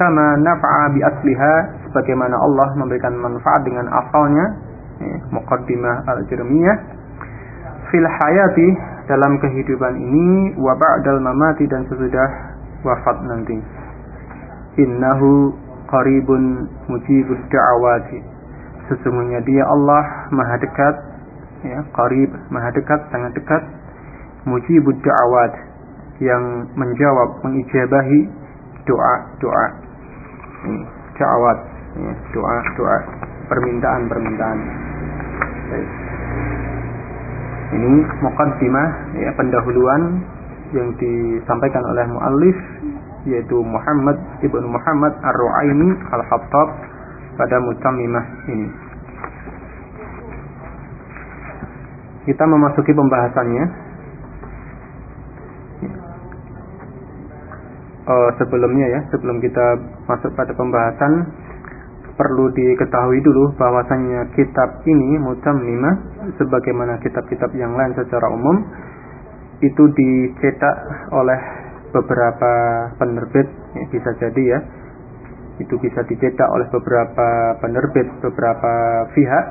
Kama 0.00 0.40
nafa'a 0.40 0.96
bi 0.96 1.04
asliha, 1.04 1.54
sebagaimana 1.84 2.40
Allah 2.40 2.72
memberikan 2.80 3.12
manfaat 3.20 3.60
dengan 3.68 3.84
asalnya, 3.92 4.46
ya, 4.96 5.16
Muqaddimah 5.36 6.08
al-Jirmiyah. 6.08 6.76
Fil 7.92 8.08
hayati, 8.08 8.68
dalam 9.12 9.36
kehidupan 9.44 10.00
ini, 10.00 10.56
wa 10.56 10.72
ba'dal 10.72 11.20
mamati 11.20 11.68
dan 11.68 11.84
sesudah 11.92 12.28
wafat 12.80 13.16
nanti. 13.28 13.60
Innahu 14.80 15.52
qaribun 15.90 16.70
mujibud 16.86 17.40
da'awati 17.50 18.22
sesungguhnya 18.90 19.42
dia 19.42 19.66
Allah 19.66 20.30
maha 20.34 20.56
dekat 20.58 20.94
ya 21.66 21.82
qarib 21.94 22.30
maha 22.50 22.70
dekat 22.74 23.00
sangat 23.10 23.34
dekat 23.38 23.62
mujibud 24.46 24.98
da'awat 25.02 25.52
yang 26.22 26.70
menjawab 26.78 27.42
mengijabahi 27.42 28.20
doa-doa 28.86 29.66
ini 30.66 30.82
da'awat 31.16 31.58
ya, 32.00 32.12
doa-doa 32.32 32.96
permintaan-permintaan. 33.48 34.58
Ini 37.70 37.92
muqaddimah 38.26 38.88
ya 39.14 39.30
pendahuluan 39.38 40.02
yang 40.74 40.90
disampaikan 40.98 41.82
oleh 41.86 42.04
muallif 42.10 42.56
yaitu 43.28 43.60
Muhammad 43.62 44.16
ibnu 44.40 44.66
Muhammad 44.66 45.12
Ar-Ru'aini 45.22 45.88
Al-Hattab 46.08 46.68
pada 47.36 47.56
mutammimah 47.62 48.24
ini. 48.48 48.68
Kita 52.28 52.44
memasuki 52.44 52.92
pembahasannya. 52.92 53.89
Uh, 58.10 58.30
sebelumnya 58.42 58.90
ya, 58.90 59.00
sebelum 59.14 59.38
kita 59.38 59.78
masuk 60.10 60.34
pada 60.34 60.50
pembahasan, 60.58 61.30
perlu 62.20 62.52
diketahui 62.52 63.24
dulu 63.24 63.56
bahwasanya 63.56 64.28
kitab 64.36 64.84
ini 64.84 65.16
mutammimah 65.16 66.26
sebagaimana 66.36 67.00
kitab-kitab 67.00 67.48
yang 67.56 67.72
lain 67.72 67.96
secara 67.96 68.28
umum 68.28 68.60
itu 69.64 69.88
dicetak 69.96 70.76
oleh 71.16 71.40
beberapa 71.96 72.52
penerbit 73.00 73.48
ya, 73.72 73.84
bisa 73.88 74.10
jadi 74.20 74.42
ya 74.52 74.60
itu 75.64 75.80
bisa 75.80 76.04
dicetak 76.04 76.48
oleh 76.52 76.68
beberapa 76.68 77.56
penerbit 77.64 78.08
beberapa 78.20 78.72
pihak 79.16 79.44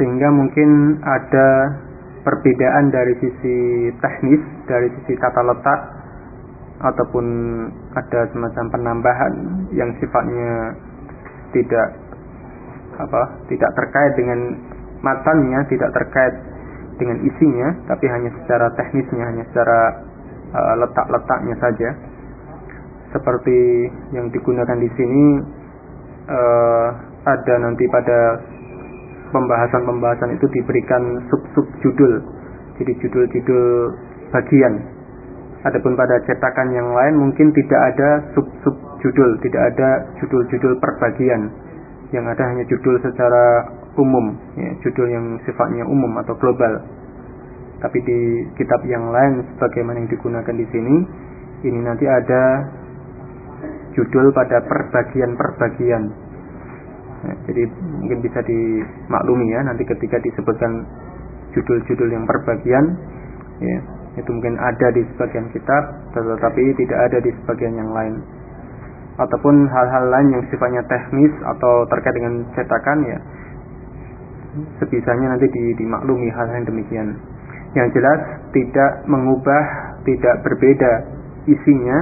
sehingga 0.00 0.32
mungkin 0.32 1.00
ada 1.04 1.48
perbedaan 2.24 2.88
dari 2.88 3.12
sisi 3.20 3.56
teknis 4.00 4.40
dari 4.64 4.88
sisi 5.00 5.20
tata 5.20 5.44
letak 5.44 5.99
ataupun 6.80 7.26
ada 7.92 8.20
semacam 8.32 8.64
penambahan 8.72 9.32
yang 9.76 9.92
sifatnya 10.00 10.76
tidak 11.52 11.88
apa 13.00 13.22
tidak 13.52 13.70
terkait 13.76 14.12
dengan 14.16 14.40
matanya 15.00 15.64
tidak 15.68 15.92
terkait 15.92 16.34
dengan 17.00 17.16
isinya 17.24 17.68
tapi 17.88 18.04
hanya 18.12 18.28
secara 18.40 18.68
teknisnya 18.76 19.24
hanya 19.24 19.44
secara 19.48 19.80
uh, 20.52 20.74
letak-letaknya 20.84 21.56
saja. 21.56 21.90
Seperti 23.10 23.90
yang 24.14 24.30
digunakan 24.30 24.78
di 24.78 24.90
sini 24.94 25.24
uh, 26.30 26.88
ada 27.26 27.54
nanti 27.58 27.84
pada 27.90 28.38
pembahasan-pembahasan 29.34 30.38
itu 30.38 30.46
diberikan 30.54 31.26
sub-sub 31.26 31.66
judul. 31.82 32.22
Jadi 32.78 32.92
judul-judul 33.02 33.66
bagian 34.30 34.74
adapun 35.66 35.92
pada 35.96 36.16
cetakan 36.24 36.68
yang 36.72 36.88
lain 36.88 37.14
mungkin 37.20 37.52
tidak 37.52 37.80
ada 37.94 38.08
sub-sub 38.32 38.76
judul, 39.00 39.40
tidak 39.44 39.62
ada 39.74 39.88
judul-judul 40.20 40.76
perbagian. 40.80 41.52
Yang 42.10 42.26
ada 42.36 42.42
hanya 42.52 42.64
judul 42.66 42.96
secara 43.00 43.44
umum, 43.96 44.34
ya, 44.58 44.70
judul 44.82 45.06
yang 45.08 45.26
sifatnya 45.46 45.86
umum 45.86 46.10
atau 46.20 46.34
global. 46.38 46.82
Tapi 47.80 47.98
di 48.04 48.18
kitab 48.60 48.84
yang 48.84 49.08
lain 49.08 49.46
sebagaimana 49.56 50.04
yang 50.04 50.10
digunakan 50.10 50.52
di 50.52 50.66
sini, 50.68 50.96
ini 51.64 51.80
nanti 51.80 52.04
ada 52.04 52.66
judul 53.96 54.32
pada 54.36 54.60
perbagian-perbagian. 54.64 56.02
Ya, 57.20 57.34
jadi 57.48 57.62
mungkin 58.00 58.24
bisa 58.24 58.40
dimaklumi 58.40 59.52
ya 59.52 59.60
nanti 59.60 59.84
ketika 59.84 60.16
disebutkan 60.24 60.88
judul-judul 61.52 62.08
yang 62.08 62.24
perbagian, 62.24 62.84
ya, 63.60 63.78
itu 64.18 64.30
mungkin 64.30 64.58
ada 64.58 64.90
di 64.90 65.06
sebagian 65.14 65.46
kitab, 65.54 65.82
tetapi 66.14 66.62
tidak 66.78 66.98
ada 67.10 67.18
di 67.22 67.30
sebagian 67.42 67.74
yang 67.78 67.90
lain 67.94 68.18
ataupun 69.20 69.68
hal-hal 69.68 70.04
lain 70.08 70.28
yang 70.32 70.42
sifatnya 70.48 70.80
teknis 70.88 71.28
atau 71.44 71.84
terkait 71.92 72.16
dengan 72.16 72.40
cetakan 72.56 72.98
ya 73.04 73.18
sebisanya 74.80 75.36
nanti 75.36 75.46
dimaklumi 75.78 76.28
hal-hal 76.32 76.56
yang 76.62 76.68
demikian. 76.68 77.08
Yang 77.78 77.88
jelas 77.94 78.20
tidak 78.50 79.06
mengubah, 79.06 79.62
tidak 80.02 80.42
berbeda 80.42 80.92
isinya 81.46 81.98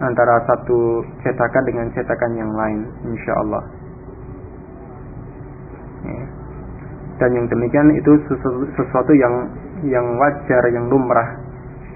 antara 0.00 0.40
satu 0.48 1.04
cetakan 1.20 1.64
dengan 1.68 1.86
cetakan 1.92 2.32
yang 2.40 2.52
lain, 2.56 2.88
insya 3.04 3.36
Allah. 3.36 3.62
Ya. 6.08 6.24
Dan 7.20 7.30
yang 7.36 7.46
demikian 7.52 7.92
itu 7.92 8.12
sesuatu 8.80 9.12
yang 9.12 9.34
yang 9.84 10.06
wajar, 10.16 10.64
yang 10.72 10.88
lumrah 10.88 11.36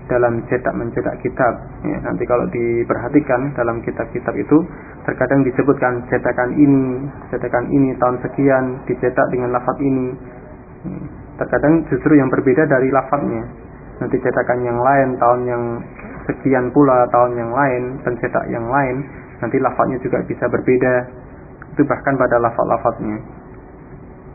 dalam 0.09 0.45
cetak 0.49 0.75
mencetak 0.77 1.17
kitab. 1.25 1.55
Ya, 1.81 1.97
nanti 2.05 2.29
kalau 2.29 2.45
diperhatikan 2.53 3.57
dalam 3.57 3.81
kitab-kitab 3.81 4.35
itu 4.37 4.57
terkadang 5.09 5.41
disebutkan 5.49 6.05
cetakan 6.13 6.53
ini, 6.57 7.09
cetakan 7.33 7.65
ini 7.73 7.97
tahun 7.97 8.17
sekian 8.21 8.65
dicetak 8.85 9.27
dengan 9.33 9.57
lafaz 9.57 9.77
ini. 9.81 10.09
Ya, 10.85 10.99
terkadang 11.41 11.89
justru 11.89 12.21
yang 12.21 12.29
berbeda 12.29 12.69
dari 12.69 12.93
lafaznya. 12.93 13.45
Nanti 14.05 14.17
cetakan 14.21 14.61
yang 14.67 14.79
lain 14.79 15.09
tahun 15.17 15.41
yang 15.49 15.63
sekian 16.29 16.69
pula 16.73 17.09
tahun 17.09 17.37
yang 17.37 17.53
lain 17.53 17.83
pencetak 18.01 18.45
yang 18.49 18.67
lain 18.67 19.05
nanti 19.41 19.57
lafaznya 19.61 19.99
juga 20.05 20.21
bisa 20.29 20.45
berbeda. 20.53 20.95
Itu 21.75 21.83
bahkan 21.89 22.15
pada 22.21 22.37
lafaz-lafaznya. 22.39 23.19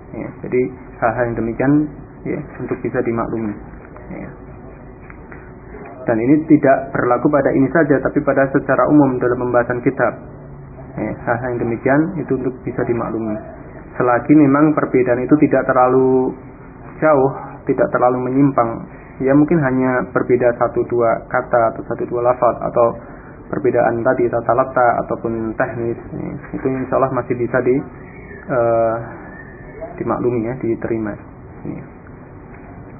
Ya, 0.09 0.29
jadi 0.41 0.61
hal-hal 0.97 1.23
yang 1.29 1.37
demikian 1.37 1.73
ya 2.25 2.41
untuk 2.57 2.81
bisa 2.81 2.99
dimaklumi. 3.05 3.53
Ya. 4.09 4.48
Dan 6.09 6.17
ini 6.17 6.41
tidak 6.49 6.89
berlaku 6.89 7.29
pada 7.29 7.53
ini 7.53 7.69
saja, 7.69 8.01
tapi 8.01 8.17
pada 8.25 8.49
secara 8.49 8.81
umum 8.89 9.21
dalam 9.21 9.45
pembahasan 9.45 9.77
kitab. 9.85 10.09
Eh, 10.97 11.13
hal-hal 11.21 11.53
yang 11.53 11.69
demikian 11.69 12.01
itu 12.17 12.33
untuk 12.33 12.57
bisa 12.65 12.81
dimaklumi. 12.81 13.37
Selagi 13.93 14.33
memang 14.33 14.73
perbedaan 14.73 15.21
itu 15.21 15.37
tidak 15.45 15.69
terlalu 15.69 16.33
jauh, 16.97 17.31
tidak 17.69 17.85
terlalu 17.93 18.25
menyimpang, 18.25 18.89
ya 19.21 19.37
mungkin 19.37 19.61
hanya 19.61 20.09
berbeda 20.09 20.49
satu 20.57 20.81
dua 20.89 21.29
kata 21.29 21.77
atau 21.77 21.81
satu 21.85 22.03
dua 22.09 22.25
lafaz 22.25 22.57
atau 22.57 22.97
perbedaan 23.53 24.01
tadi 24.01 24.25
tata 24.33 24.53
letak 24.55 24.93
ataupun 25.05 25.53
teknis 25.57 25.99
ya, 26.15 26.33
itu 26.57 26.65
insya 26.69 26.95
Allah 26.97 27.11
masih 27.13 27.35
bisa 27.35 27.57
di 27.61 27.75
uh, 28.49 28.95
dimaklumi 29.99 30.47
ya 30.47 30.53
diterima. 30.57 31.13
Ya. 31.67 31.83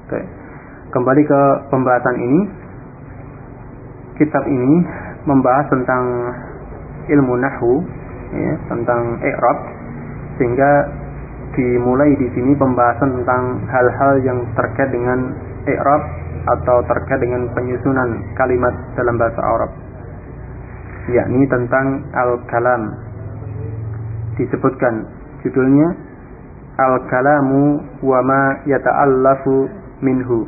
Oke. 0.06 0.20
Kembali 0.90 1.22
ke 1.22 1.40
pembahasan 1.70 2.18
ini 2.18 2.40
kitab 4.20 4.44
ini 4.44 4.84
membahas 5.24 5.64
tentang 5.72 6.04
ilmu 7.08 7.34
nahwu 7.40 7.74
ya, 8.36 8.52
tentang 8.68 9.16
i'rab 9.24 9.58
sehingga 10.36 10.70
dimulai 11.56 12.12
di 12.20 12.28
sini 12.36 12.52
pembahasan 12.54 13.10
tentang 13.20 13.64
hal-hal 13.66 14.12
yang 14.22 14.38
terkait 14.54 14.92
dengan 14.92 15.32
i'rab 15.64 16.02
atau 16.46 16.84
terkait 16.84 17.20
dengan 17.24 17.48
penyusunan 17.56 18.20
kalimat 18.36 18.72
dalam 18.96 19.16
bahasa 19.16 19.40
Arab 19.40 19.70
yakni 21.08 21.42
tentang 21.48 22.06
al-kalam. 22.12 22.82
Disebutkan 24.38 25.08
judulnya 25.42 25.88
al-kalamu 26.76 27.82
wa 28.04 28.20
ma 28.24 28.42
yata'allafu 28.64 29.68
minhu. 30.04 30.46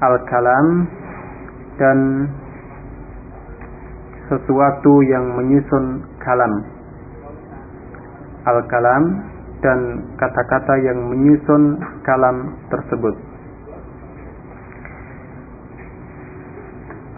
Al-kalam 0.00 0.66
dan 1.78 1.98
sesuatu 4.28 5.00
yang 5.08 5.24
menyusun 5.38 6.04
kalam. 6.20 6.52
Al-kalam 8.44 9.04
dan 9.64 9.78
kata-kata 10.20 10.74
yang 10.84 10.98
menyusun 11.08 11.80
kalam 12.04 12.54
tersebut. 12.68 13.14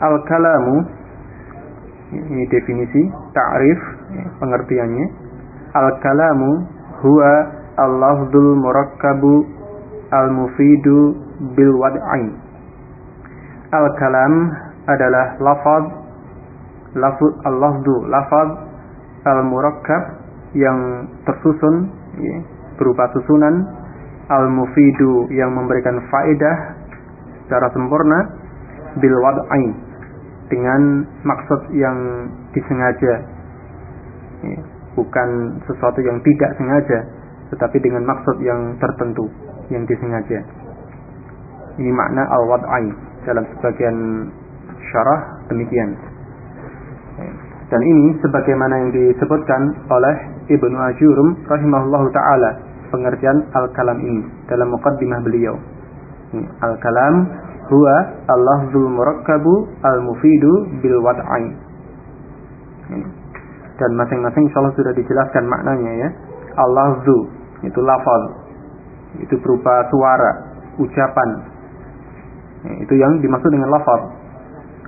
Al-kalamu 0.01 0.77
ini 2.11 2.45
definisi 2.49 3.03
ta'rif 3.37 3.81
pengertiannya. 4.41 5.07
Al-kalamu 5.77 6.51
huwa 7.05 7.33
al-lafdul 7.79 8.59
murakkabu 8.59 9.35
al-mufidu 10.11 11.15
bil 11.55 11.73
wad'ain 11.79 12.50
Al-kalam 13.71 14.35
adalah 14.91 15.39
lafaz 15.39 15.85
lafaz 16.99 17.35
al-lafdu 17.47 17.95
lafaz 18.11 18.51
al-murakkab 19.23 20.03
yang 20.59 21.07
tersusun 21.23 21.87
ya, 22.19 22.39
berupa 22.75 23.07
susunan 23.15 23.63
al-mufidu 24.27 25.31
yang 25.31 25.55
memberikan 25.55 26.03
faedah 26.11 26.57
secara 27.47 27.71
sempurna 27.71 28.19
bil 28.99 29.15
wad'ain 29.23 29.71
dengan 30.51 31.07
maksud 31.23 31.71
yang 31.71 32.27
disengaja. 32.51 33.15
Ya, 34.43 34.61
bukan 34.99 35.63
sesuatu 35.71 36.03
yang 36.03 36.19
tidak 36.27 36.51
sengaja 36.59 36.99
tetapi 37.55 37.79
dengan 37.79 38.03
maksud 38.03 38.43
yang 38.43 38.75
tertentu 38.83 39.31
yang 39.71 39.87
disengaja. 39.87 40.43
Ini 41.79 41.91
makna 41.95 42.27
al-wad'ain 42.35 43.10
dalam 43.25 43.45
sebagian 43.57 43.97
syarah 44.91 45.21
demikian. 45.51 45.91
Dan 47.71 47.81
ini 47.87 48.19
sebagaimana 48.19 48.75
yang 48.83 48.91
disebutkan 48.91 49.63
oleh 49.87 50.15
Ibnu 50.51 50.77
Ajurum 50.91 51.29
rahimahullahu 51.47 52.11
taala 52.11 52.51
pengertian 52.91 53.47
al-kalam 53.55 53.99
ini 54.03 54.27
dalam 54.51 54.75
muqaddimah 54.75 55.21
beliau. 55.23 55.55
Al-kalam 56.67 57.15
huwa 57.71 57.97
al-lafzul 58.27 58.91
murakkabu 58.91 59.55
al-mufidu 59.87 60.53
bil 60.83 60.99
wad'ain. 60.99 61.55
Dan 63.79 63.91
masing-masing 63.97 64.51
insyaallah 64.51 64.75
sudah 64.75 64.93
dijelaskan 64.93 65.47
maknanya 65.47 65.93
ya. 65.95 66.09
Al-lafzu 66.59 67.19
itu 67.63 67.81
lafaz. 67.87 68.23
Itu 69.23 69.39
berupa 69.43 69.87
suara, 69.95 70.31
ucapan, 70.83 71.29
itu 72.65 72.95
yang 72.97 73.21
dimaksud 73.25 73.49
dengan 73.49 73.73
lafaz. 73.73 74.03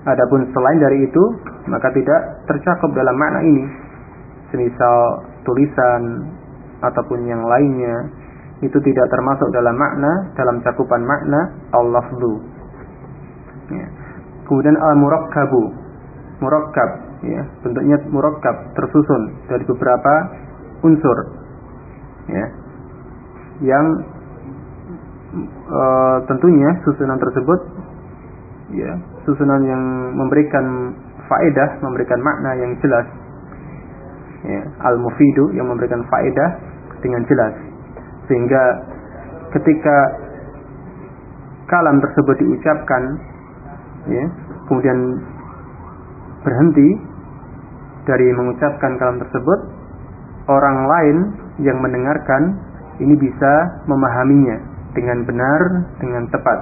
Adapun 0.03 0.51
selain 0.51 0.79
dari 0.83 0.99
itu, 1.07 1.25
maka 1.71 1.89
tidak 1.95 2.21
tercakup 2.51 2.91
dalam 2.93 3.15
makna 3.15 3.41
ini. 3.47 3.65
Semisal 4.51 5.25
tulisan 5.47 6.03
ataupun 6.83 7.25
yang 7.25 7.41
lainnya 7.47 8.11
itu 8.63 8.79
tidak 8.83 9.07
termasuk 9.11 9.49
dalam 9.55 9.75
makna 9.75 10.35
dalam 10.39 10.61
cakupan 10.61 11.03
makna 11.03 11.41
al-lafzu. 11.75 12.35
Ya. 13.73 13.87
Kemudian 14.47 14.77
al-murakkabu. 14.77 15.83
Murakkab 16.43 16.91
ya, 17.23 17.43
bentuknya 17.63 18.03
murakkab 18.11 18.75
tersusun 18.75 19.47
dari 19.47 19.63
beberapa 19.63 20.15
unsur. 20.83 21.19
Ya. 22.27 22.47
Yang 23.63 23.87
e, 25.41 25.83
tentunya 26.29 26.71
susunan 26.85 27.19
tersebut 27.19 27.61
ya, 28.77 28.93
susunan 29.25 29.61
yang 29.65 29.83
memberikan 30.17 30.97
faedah, 31.29 31.81
memberikan 31.81 32.21
makna 32.21 32.53
yang 32.61 32.73
jelas. 32.81 33.07
Ya, 34.43 34.63
al-mufidu 34.91 35.55
yang 35.55 35.71
memberikan 35.71 36.03
faedah 36.11 36.51
dengan 36.99 37.23
jelas. 37.31 37.55
Sehingga 38.27 38.63
ketika 39.55 39.97
kalam 41.71 42.03
tersebut 42.03 42.37
diucapkan 42.43 43.03
ya 44.11 44.25
kemudian 44.67 44.99
berhenti 46.43 46.89
dari 48.03 48.29
mengucapkan 48.35 48.99
kalam 48.99 49.23
tersebut 49.23 49.61
orang 50.51 50.79
lain 50.91 51.17
yang 51.63 51.79
mendengarkan 51.79 52.59
ini 52.99 53.15
bisa 53.15 53.53
memahaminya 53.87 54.72
dengan 54.93 55.25
benar 55.25 55.61
dengan 56.01 56.25
tepat. 56.29 56.59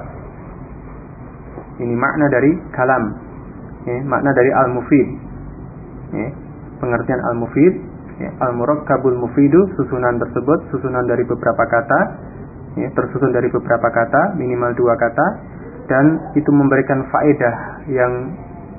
Ini 1.80 1.94
makna 1.96 2.26
dari 2.28 2.52
kalam. 2.76 3.04
Ya, 3.88 3.98
makna 4.04 4.30
dari 4.36 4.50
al-mufid. 4.52 5.08
Ya, 6.12 6.28
pengertian 6.78 7.20
al-mufid. 7.32 7.74
Ya, 8.20 8.28
al-murakkabul 8.44 9.16
mufidu 9.16 9.64
susunan 9.80 10.20
tersebut 10.20 10.68
susunan 10.68 11.08
dari 11.08 11.24
beberapa 11.24 11.64
kata. 11.64 12.00
Ya, 12.76 12.88
tersusun 12.92 13.32
dari 13.32 13.48
beberapa 13.48 13.88
kata 13.88 14.36
minimal 14.36 14.76
dua 14.76 14.94
kata. 15.00 15.26
Dan 15.88 16.36
itu 16.36 16.50
memberikan 16.52 17.08
faedah 17.08 17.56
yang 17.88 18.12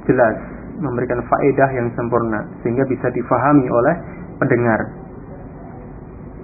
jelas. 0.05 0.37
Memberikan 0.77 1.25
faedah 1.25 1.69
yang 1.73 1.89
sempurna. 1.97 2.45
Sehingga 2.61 2.85
bisa 2.85 3.09
difahami 3.09 3.65
oleh 3.65 3.95
pendengar. 4.37 4.79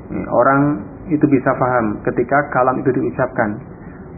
Ya, 0.10 0.26
orang 0.34 0.62
itu 1.08 1.26
bisa 1.28 1.52
paham 1.56 2.00
ketika 2.04 2.38
kalam 2.52 2.80
itu 2.80 2.90
diucapkan. 2.92 3.60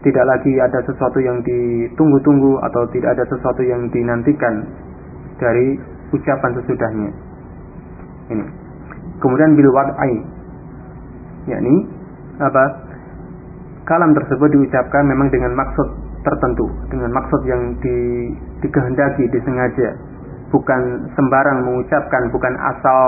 Tidak 0.00 0.24
lagi 0.24 0.56
ada 0.56 0.80
sesuatu 0.88 1.20
yang 1.20 1.44
ditunggu-tunggu 1.44 2.56
atau 2.64 2.88
tidak 2.88 3.20
ada 3.20 3.24
sesuatu 3.28 3.60
yang 3.60 3.84
dinantikan 3.92 4.64
dari 5.36 5.76
ucapan 6.08 6.50
sesudahnya. 6.56 7.10
Ini. 8.32 8.44
Kemudian 9.20 9.52
bil 9.60 9.68
wad'i 9.76 10.40
yakni 11.48 11.84
apa 12.40 12.64
kalam 13.84 14.16
tersebut 14.16 14.48
diucapkan 14.52 15.04
memang 15.04 15.28
dengan 15.28 15.52
maksud 15.52 15.88
tertentu 16.20 16.68
dengan 16.92 17.10
maksud 17.16 17.40
yang 17.48 17.76
di, 17.80 17.96
dikehendaki 18.60 19.24
disengaja 19.32 19.96
bukan 20.50 20.80
sembarang 21.14 21.62
mengucapkan 21.62 22.30
bukan 22.34 22.54
asal 22.58 23.00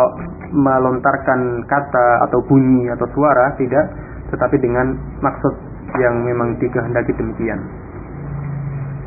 melontarkan 0.55 1.66
kata 1.66 2.07
atau 2.31 2.38
bunyi 2.46 2.87
atau 2.94 3.07
suara 3.14 3.55
tidak 3.59 3.87
tetapi 4.31 4.57
dengan 4.62 4.94
maksud 5.20 5.55
yang 6.00 6.22
memang 6.22 6.57
dikehendaki 6.62 7.12
demikian 7.18 7.61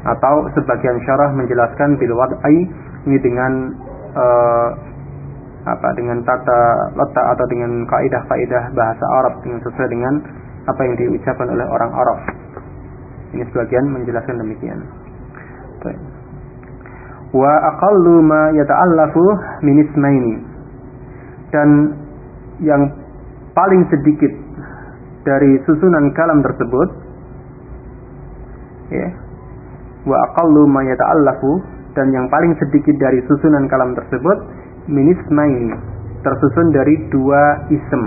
atau 0.06 0.45
sebagian 0.54 1.02
syarah 1.08 1.34
menjelaskan 1.34 1.98
bil 1.98 2.13
wad'i 2.13 2.69
ini 3.10 3.17
dengan 3.24 3.74
uh, 4.13 4.69
apa 5.65 5.89
dengan 5.98 6.21
tata 6.21 6.93
letak 6.93 7.26
atau 7.26 7.45
dengan 7.50 7.89
kaidah-kaidah 7.89 8.69
bahasa 8.78 9.06
Arab 9.17 9.41
dengan 9.41 9.60
sesuai 9.65 9.89
dengan 9.89 10.13
apa 10.69 10.82
yang 10.86 10.93
diucapkan 10.98 11.50
oleh 11.50 11.65
orang 11.65 11.91
Arab. 11.93 12.19
Ini 13.34 13.43
sebagian 13.50 13.86
menjelaskan 13.89 14.41
demikian. 14.45 14.80
Wa 17.36 17.52
aqallu 17.76 18.24
ma 18.24 18.56
yata'allafu 18.56 19.24
min 19.67 19.84
ismaini. 19.84 20.36
Dan 21.52 21.69
yang 22.63 22.88
paling 23.52 23.84
sedikit 23.91 24.32
dari 25.28 25.60
susunan 25.67 26.15
kalam 26.15 26.39
tersebut 26.39 26.89
ya. 28.95 29.08
Wa 30.08 30.15
aqallu 30.32 30.63
ma 30.71 30.80
yata'allafu 30.88 31.76
dan 31.95 32.12
yang 32.15 32.32
paling 32.32 32.56
sedikit 32.60 32.95
dari 33.00 33.19
susunan 33.28 33.67
kalam 33.71 33.95
tersebut 33.95 34.38
minismaini 34.91 35.95
tersusun 36.21 36.67
dari 36.74 36.95
dua 37.13 37.69
isem. 37.69 38.04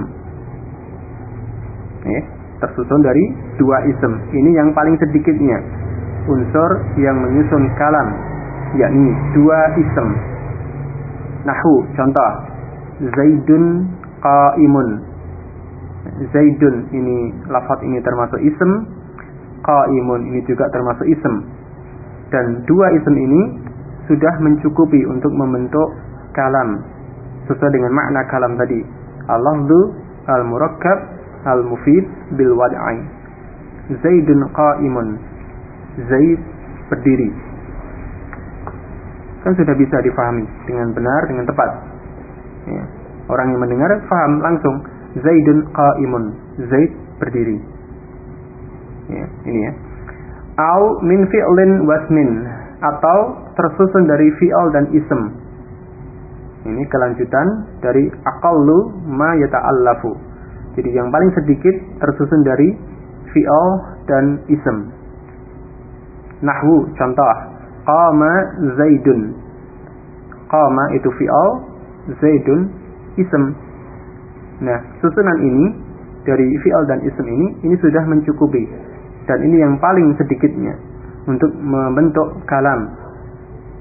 Eh, 2.08 2.22
tersusun 2.58 3.00
dari 3.02 3.24
dua 3.56 3.78
isem. 3.86 4.12
Ini 4.34 4.50
yang 4.58 4.74
paling 4.74 4.98
sedikitnya 4.98 5.58
unsur 6.28 6.70
yang 7.00 7.16
menyusun 7.16 7.64
kalam, 7.80 8.08
yakni 8.76 9.08
dua 9.32 9.60
isem. 9.80 10.08
Nahu, 11.48 11.74
contoh 11.96 12.30
Zaidun 12.98 13.86
qaimun. 14.18 14.88
Zaidun 16.34 16.76
ini 16.90 17.30
lafaz 17.46 17.78
ini 17.86 18.02
termasuk 18.02 18.40
isem, 18.42 18.70
qaimun 19.62 20.20
ini 20.34 20.40
juga 20.50 20.66
termasuk 20.74 21.06
isem. 21.06 21.34
Dan 22.28 22.66
dua 22.66 22.92
isem 22.92 23.14
ini 23.14 23.42
sudah 24.10 24.34
mencukupi 24.42 25.04
untuk 25.08 25.30
membentuk 25.32 25.88
kalam 26.34 26.82
sesuai 27.48 27.72
dengan 27.72 27.92
makna 27.94 28.20
kalam 28.28 28.52
tadi. 28.58 28.80
Al-lafzu 29.28 29.80
al-murakkab 30.28 30.98
al-mufid 31.46 32.04
bil 32.36 32.52
wad'i. 32.58 32.98
Zaidun 34.04 34.40
qa'imun. 34.52 35.08
Zaid 36.08 36.40
berdiri. 36.92 37.47
Kan 39.46 39.52
sudah 39.54 39.74
bisa 39.78 39.96
difahami 40.02 40.44
dengan 40.66 40.90
benar, 40.92 41.20
dengan 41.30 41.44
tepat. 41.46 41.70
Ya. 42.68 42.84
Orang 43.28 43.54
yang 43.54 43.60
mendengar 43.60 43.90
faham 44.08 44.42
langsung. 44.42 44.76
Zaidun 45.18 45.68
qa'imun. 45.72 46.24
Zaid 46.68 46.90
berdiri. 47.18 47.58
Ya, 49.08 49.26
ini 49.48 49.60
ya. 49.64 49.72
Au 50.58 51.00
min 51.06 51.24
fi'lin 51.30 51.86
wasmin 51.86 52.30
atau 52.82 53.18
tersusun 53.54 54.04
dari 54.10 54.28
fi'al 54.36 54.68
dan 54.74 54.84
ism 54.94 55.48
ini 56.68 56.84
kelanjutan 56.90 57.46
dari 57.80 58.10
aqallu 58.10 59.06
ma 59.08 59.32
yata'allafu. 59.40 60.12
Jadi 60.76 60.90
yang 60.92 61.08
paling 61.08 61.30
sedikit 61.38 61.74
tersusun 62.02 62.40
dari 62.44 62.68
fi'al 63.32 63.68
dan 64.04 64.24
ism. 64.50 64.76
Nahwu 66.44 66.92
contoh 66.94 67.30
qama 67.88 68.32
zaidun. 68.76 69.32
Qama 70.52 70.84
itu 70.92 71.08
fi'al, 71.16 71.50
zaidun 72.20 72.68
ism. 73.16 73.44
Nah, 74.60 74.80
susunan 75.00 75.38
ini 75.40 75.66
dari 76.28 76.44
fi'al 76.60 76.84
dan 76.84 77.00
ism 77.00 77.24
ini 77.24 77.46
ini 77.64 77.74
sudah 77.80 78.04
mencukupi 78.04 78.68
dan 79.24 79.38
ini 79.40 79.56
yang 79.64 79.80
paling 79.80 80.12
sedikitnya 80.20 80.76
untuk 81.28 81.52
membentuk 81.56 82.44
kalam 82.48 82.92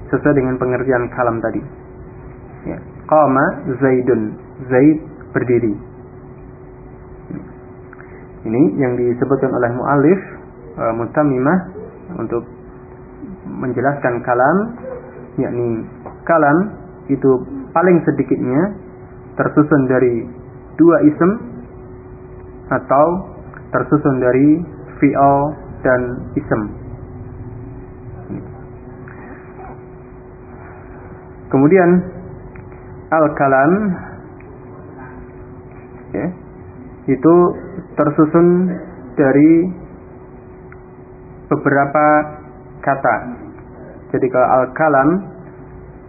sesuai 0.08 0.36
dengan 0.36 0.56
pengertian 0.56 1.08
kalam 1.12 1.40
tadi. 1.40 1.60
Ya. 2.68 2.78
Qama 3.08 3.44
Zaidun. 3.80 4.36
Zaid 4.68 4.98
berdiri. 5.32 5.74
Ini 8.48 8.62
yang 8.80 8.96
disebutkan 8.96 9.50
oleh 9.54 9.70
muallif 9.76 10.20
uh, 10.76 10.92
mutamimah 10.98 11.58
untuk 12.20 12.42
menjelaskan 13.48 14.20
kalam 14.22 14.56
yakni 15.38 15.86
kalam 16.28 16.58
itu 17.08 17.30
paling 17.72 17.98
sedikitnya 18.04 18.62
tersusun 19.38 19.82
dari 19.86 20.26
dua 20.76 20.98
isem 21.06 21.30
atau 22.68 23.06
tersusun 23.72 24.16
dari 24.20 24.48
fi'al 24.98 25.38
dan 25.80 26.00
isem. 26.34 26.62
Kemudian 31.48 31.90
al-kalam 33.08 33.72
ya, 36.12 36.28
itu 37.08 37.34
tersusun 37.96 38.46
dari 39.16 39.52
beberapa 41.48 42.06
kata. 42.88 43.16
Jadi 44.16 44.26
kalau 44.32 44.48
al-kalam 44.48 45.08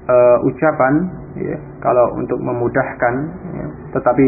e, 0.08 0.16
ucapan 0.48 0.94
ya, 1.36 1.58
kalau 1.84 2.16
untuk 2.16 2.40
memudahkan 2.40 3.14
ya, 3.60 3.68
tetapi 4.00 4.28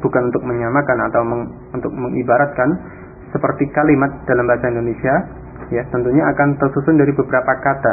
bukan 0.00 0.22
untuk 0.32 0.42
menyamakan 0.48 0.98
atau 1.12 1.22
meng, 1.24 1.42
untuk 1.76 1.92
mengibaratkan 1.92 2.68
seperti 3.36 3.68
kalimat 3.76 4.24
dalam 4.24 4.48
bahasa 4.48 4.72
Indonesia 4.72 5.14
ya 5.72 5.82
tentunya 5.92 6.24
akan 6.28 6.60
tersusun 6.60 6.96
dari 7.00 7.12
beberapa 7.12 7.52
kata 7.60 7.92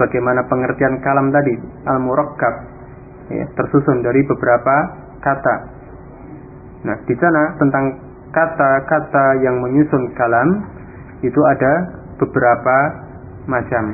bagaimana 0.00 0.44
pengertian 0.48 1.00
kalam 1.04 1.28
tadi 1.32 1.54
al-murakkab 1.88 2.54
ya, 3.32 3.44
tersusun 3.52 4.00
dari 4.00 4.24
beberapa 4.24 4.76
kata. 5.20 5.56
Nah, 6.78 6.96
di 7.04 7.14
sana 7.18 7.58
tentang 7.58 7.84
kata-kata 8.30 9.42
yang 9.42 9.58
menyusun 9.58 10.14
kalam 10.14 10.48
itu 11.26 11.40
ada 11.42 11.97
beberapa 12.18 12.76
macam. 13.48 13.84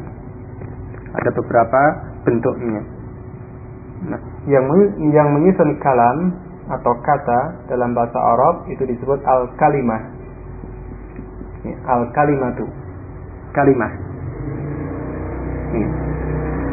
Ada 1.14 1.30
beberapa 1.30 1.82
bentuknya. 2.26 2.82
Nah, 4.04 4.20
yang 4.50 4.66
yang 5.14 5.28
menyusun 5.32 5.78
kalam 5.80 6.34
atau 6.68 6.92
kata 7.04 7.68
dalam 7.68 7.92
bahasa 7.92 8.16
Arab 8.18 8.68
itu 8.72 8.82
disebut 8.88 9.20
al-kalimah. 9.24 10.02
Ya, 11.64 11.76
al-kalimatu. 11.88 12.66
Kalimah. 13.56 13.92
Ya. 15.72 15.88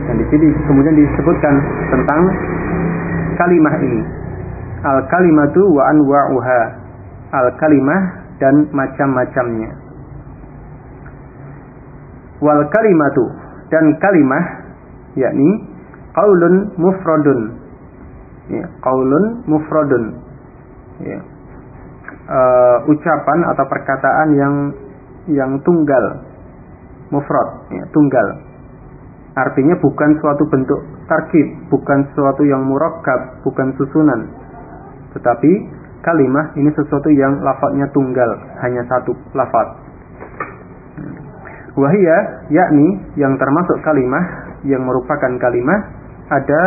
Dan 0.10 0.16
di 0.18 0.26
sini 0.34 0.48
kemudian 0.68 0.96
disebutkan 0.98 1.56
tentang 1.94 2.22
kalimah 3.38 3.76
ini. 3.80 4.02
Al-kalimatu 4.82 5.62
wa 5.72 5.84
anwa'uha. 5.94 6.62
Al-kalimah 7.32 8.02
dan 8.42 8.68
macam-macamnya. 8.74 9.72
Wal 12.42 12.62
kalimatu 12.74 13.26
dan 13.70 13.86
kalimah 14.02 14.46
yakni 15.16 15.50
qaulun 16.18 16.76
mufradun. 16.76 17.40
Ya, 18.52 18.66
qaulun 18.82 19.26
mufradun. 19.48 20.04
Ya. 21.06 21.20
Uh, 22.32 22.78
ucapan 22.90 23.40
atau 23.54 23.66
perkataan 23.68 24.30
yang 24.38 24.56
yang 25.30 25.52
tunggal 25.68 26.22
mufrad 27.12 27.50
ya, 27.74 27.84
tunggal 27.92 28.28
Artinya 29.32 29.80
bukan 29.80 30.20
suatu 30.20 30.44
bentuk 30.52 30.80
tarkib, 31.08 31.48
bukan 31.72 32.04
sesuatu 32.12 32.44
yang 32.44 32.68
murakkab, 32.68 33.40
bukan 33.48 33.72
susunan. 33.80 34.28
Tetapi 35.16 35.52
kalimah 36.04 36.52
ini 36.60 36.68
sesuatu 36.76 37.08
yang 37.16 37.40
lafadznya 37.40 37.88
tunggal, 37.96 38.28
hanya 38.60 38.84
satu 38.92 39.16
lafaz. 39.32 39.91
Wahia 41.72 42.18
yakni 42.52 42.88
yang 43.16 43.40
termasuk 43.40 43.80
kalimah 43.88 44.26
yang 44.68 44.84
merupakan 44.84 45.32
kalimah 45.40 45.80
ada 46.28 46.64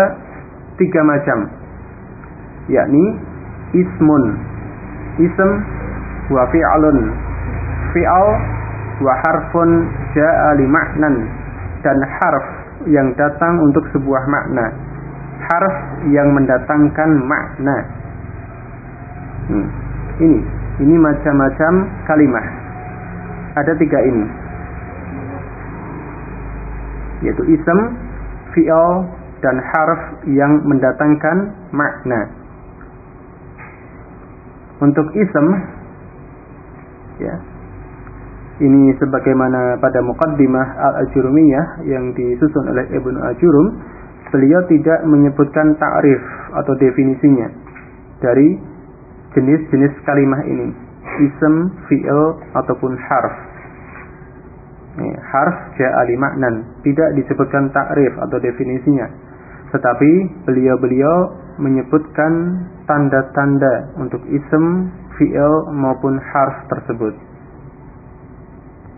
tiga 0.81 1.01
macam 1.05 1.39
yakni 2.73 3.05
ismun 3.77 4.25
ism 5.21 5.51
wa 6.33 6.49
fi'alun 6.49 6.99
fi'al 7.93 8.29
wa 9.05 9.13
harfun 9.29 9.71
ja'a 10.17 10.57
li 10.57 10.67
ma'nan 10.67 11.15
dan 11.85 11.99
harf 12.01 12.47
yang 12.89 13.13
datang 13.17 13.61
untuk 13.61 13.85
sebuah 13.93 14.25
makna. 14.29 14.67
Harf 15.45 15.77
yang 16.09 16.33
mendatangkan 16.33 17.11
makna. 17.29 17.77
Hmm. 19.53 19.67
Ini, 20.15 20.41
ini 20.81 20.97
macam-macam 20.97 21.73
kalimah. 22.09 22.47
Ada 23.55 23.73
tiga 23.77 23.99
ini, 24.01 24.25
yaitu 27.25 27.43
ism, 27.49 27.79
fi'al, 28.53 29.09
dan 29.41 29.57
harf 29.61 30.03
yang 30.29 30.61
mendatangkan 30.65 31.37
makna. 31.73 32.21
Untuk 34.81 35.09
ism, 35.17 35.47
ya, 37.21 37.35
ini 38.63 38.95
sebagaimana 39.03 39.83
pada 39.83 39.99
muqaddimah 40.01 40.67
Al-Ajurumiyah 40.79 41.67
yang 41.91 42.15
disusun 42.15 42.65
oleh 42.71 42.87
Ibnu 42.93 43.19
Ajurum, 43.35 43.67
beliau 44.31 44.63
tidak 44.67 45.05
menyebutkan 45.07 45.75
ta'rif 45.79 46.23
atau 46.59 46.75
definisinya 46.79 47.49
dari 48.19 48.59
jenis-jenis 49.35 49.95
kalimah 50.07 50.43
ini, 50.47 50.69
ism, 51.27 51.55
fi'il 51.91 52.23
ataupun 52.55 52.95
harf. 52.95 53.54
Harf 55.03 55.75
ja'ali 55.75 56.15
maknan, 56.15 56.79
tidak 56.87 57.19
disebutkan 57.19 57.71
ta'rif 57.75 58.15
atau 58.15 58.39
definisinya. 58.39 59.11
Tetapi 59.75 60.11
beliau-beliau 60.47 61.17
menyebutkan 61.59 62.33
tanda-tanda 62.87 63.91
untuk 63.99 64.23
ism, 64.31 64.87
fi'il 65.19 65.55
maupun 65.75 66.15
harf 66.19 66.57
tersebut. 66.71 67.15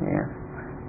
Ya. 0.04 0.24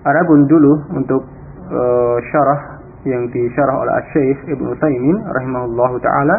Adapun 0.04 0.44
dulu 0.52 0.76
untuk 0.92 1.24
uh, 1.72 2.18
syarah 2.32 2.84
yang 3.08 3.32
disyarah 3.32 3.76
oleh 3.80 3.96
Syekh 4.12 4.40
Ibnu 4.52 4.76
Taimin 4.80 5.18
rahimahullah 5.24 5.92
taala, 6.04 6.36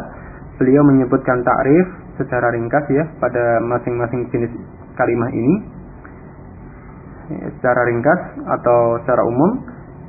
beliau 0.60 0.84
menyebutkan 0.84 1.40
ta'rif 1.40 1.86
secara 2.20 2.52
ringkas 2.52 2.84
ya 2.92 3.04
pada 3.16 3.64
masing-masing 3.64 4.28
jenis 4.28 4.52
kalimat 5.00 5.32
ini. 5.32 5.77
Ya, 7.28 7.44
secara 7.60 7.80
ringkas 7.84 8.20
atau 8.40 8.80
secara 9.04 9.22
umum 9.28 9.60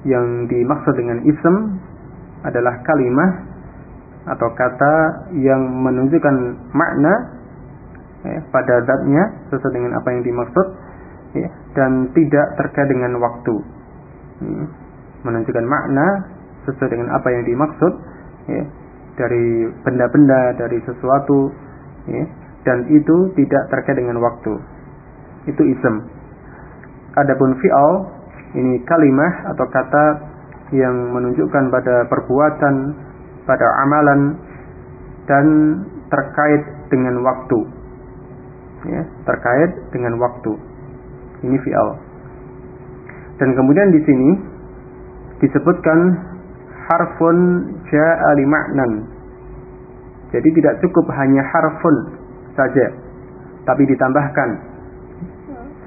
yang 0.07 0.47
dimaksud 0.47 0.95
dengan 0.95 1.19
ism 1.27 1.55
adalah 2.47 2.79
kalimat 2.87 3.31
atau 4.23 4.47
kata 4.55 4.95
yang 5.35 5.59
menunjukkan 5.83 6.35
makna 6.71 7.13
ya, 8.23 8.39
pada 8.51 8.75
zatnya 8.87 9.23
sesuai 9.51 9.75
dengan 9.75 9.99
apa 9.99 10.07
yang 10.15 10.23
dimaksud 10.23 10.67
ya, 11.35 11.47
dan 11.75 11.91
tidak 12.15 12.47
terkait 12.55 12.87
dengan 12.87 13.19
waktu. 13.19 13.55
Hmm. 14.39 14.65
Menunjukkan 15.27 15.65
makna 15.67 16.07
sesuai 16.67 16.87
dengan 16.87 17.11
apa 17.11 17.27
yang 17.35 17.43
dimaksud 17.43 17.93
ya, 18.47 18.63
dari 19.19 19.67
benda-benda, 19.83 20.55
dari 20.55 20.79
sesuatu, 20.87 21.51
ya, 22.07 22.23
dan 22.63 22.87
itu 22.87 23.35
tidak 23.35 23.63
terkait 23.67 23.99
dengan 23.99 24.23
waktu. 24.23 24.55
Itu 25.51 25.61
ism. 25.67 26.18
Adapun 27.17 27.57
fi'al 27.57 27.93
ini 28.53 28.81
kalimah 28.85 29.53
atau 29.53 29.65
kata 29.69 30.05
yang 30.73 30.93
menunjukkan 31.13 31.73
pada 31.73 32.05
perbuatan, 32.05 32.75
pada 33.49 33.67
amalan 33.85 34.37
dan 35.25 35.45
terkait 36.09 36.63
dengan 36.93 37.21
waktu. 37.25 37.59
Ya, 38.89 39.01
terkait 39.25 39.71
dengan 39.93 40.21
waktu. 40.21 40.53
Ini 41.45 41.57
fi'al. 41.57 41.89
Dan 43.41 43.55
kemudian 43.55 43.89
di 43.89 44.01
sini 44.05 44.29
disebutkan 45.41 45.99
harfun 46.89 47.37
ja'a 47.89 48.29
li 48.37 48.45
ma'nan. 48.45 48.91
Jadi 50.29 50.49
tidak 50.61 50.77
cukup 50.85 51.09
hanya 51.17 51.41
harfun 51.41 51.95
saja, 52.53 52.85
tapi 53.65 53.81
ditambahkan 53.89 54.49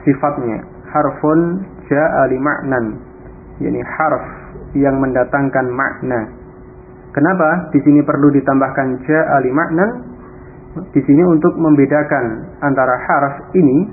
sifatnya 0.02 0.71
harfun 0.92 1.64
ja'a 1.88 2.22
li 2.28 2.38
ma'nan. 2.38 2.84
Yani 3.58 3.80
harf 3.80 4.24
yang 4.76 5.00
mendatangkan 5.00 5.66
makna. 5.72 6.20
Kenapa 7.12 7.68
di 7.72 7.80
sini 7.84 8.00
perlu 8.04 8.32
ditambahkan 8.32 8.88
ja'a 9.04 9.36
li 9.44 9.52
ma'nan? 9.52 9.90
Di 10.92 11.00
sini 11.04 11.20
untuk 11.28 11.52
membedakan 11.60 12.56
antara 12.64 12.96
harf 12.96 13.52
ini 13.52 13.84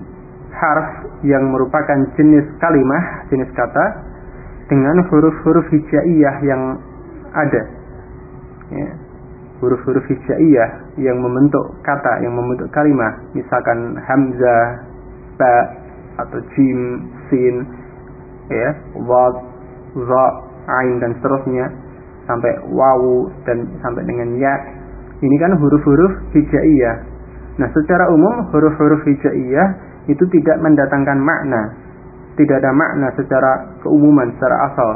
harf 0.56 0.88
yang 1.28 1.52
merupakan 1.52 2.00
jenis 2.16 2.48
kalimah, 2.64 3.28
jenis 3.28 3.52
kata 3.52 3.86
dengan 4.72 5.04
huruf-huruf 5.12 5.68
hijaiyah 5.68 6.36
yang 6.46 6.62
ada. 7.36 7.62
Ya. 8.72 8.90
Huruf-huruf 9.60 10.08
hijaiyah 10.08 10.96
yang 11.04 11.20
membentuk 11.20 11.84
kata, 11.84 12.24
yang 12.24 12.32
membentuk 12.32 12.72
kalimah, 12.72 13.28
misalkan 13.36 14.00
hamzah, 14.00 14.88
ba 15.36 15.54
atau 16.28 16.40
jim, 16.56 16.80
sin, 17.32 17.56
ya, 18.50 18.70
wad, 19.06 19.36
za, 19.96 20.26
ain 20.70 21.02
dan 21.02 21.12
seterusnya 21.18 21.66
sampai 22.30 22.52
wawu 22.70 23.34
dan 23.50 23.66
sampai 23.82 24.06
dengan 24.06 24.38
ya. 24.38 24.54
Ini 25.20 25.36
kan 25.42 25.58
huruf-huruf 25.58 26.32
hijaiyah. 26.32 26.96
Nah, 27.60 27.68
secara 27.76 28.08
umum 28.14 28.48
huruf-huruf 28.54 29.04
hijaiyah 29.04 29.68
itu 30.08 30.24
tidak 30.32 30.58
mendatangkan 30.64 31.20
makna. 31.20 31.62
Tidak 32.40 32.56
ada 32.56 32.72
makna 32.72 33.12
secara 33.20 33.76
keumuman, 33.84 34.32
secara 34.38 34.72
asal. 34.72 34.90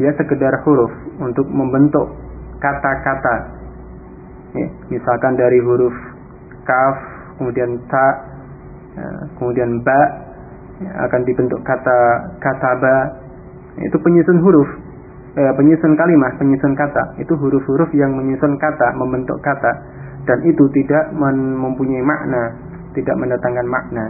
Dia 0.00 0.14
sekedar 0.16 0.54
huruf 0.64 0.88
untuk 1.20 1.44
membentuk 1.52 2.06
kata-kata. 2.62 3.36
Ya, 4.56 4.68
misalkan 4.88 5.36
dari 5.36 5.60
huruf 5.60 5.92
kaf, 6.64 6.96
kemudian 7.36 7.76
ta, 7.92 8.08
ya, 8.96 9.08
kemudian 9.36 9.84
ba, 9.84 10.27
akan 10.86 11.20
dibentuk 11.26 11.60
kata 11.66 11.98
kata 12.38 12.70
ba. 12.78 12.96
Itu 13.78 13.94
penyusun 14.02 14.42
huruf, 14.42 14.68
eh, 15.38 15.52
penyusun 15.54 15.94
kalimat, 15.94 16.34
penyusun 16.38 16.74
kata. 16.74 17.18
Itu 17.22 17.38
huruf-huruf 17.38 17.90
yang 17.94 18.14
menyusun 18.14 18.58
kata, 18.58 18.94
membentuk 18.98 19.38
kata, 19.38 19.70
dan 20.26 20.38
itu 20.42 20.66
tidak 20.74 21.14
mempunyai 21.14 22.02
makna, 22.02 22.58
tidak 22.94 23.14
mendatangkan 23.18 23.66
makna. 23.70 24.04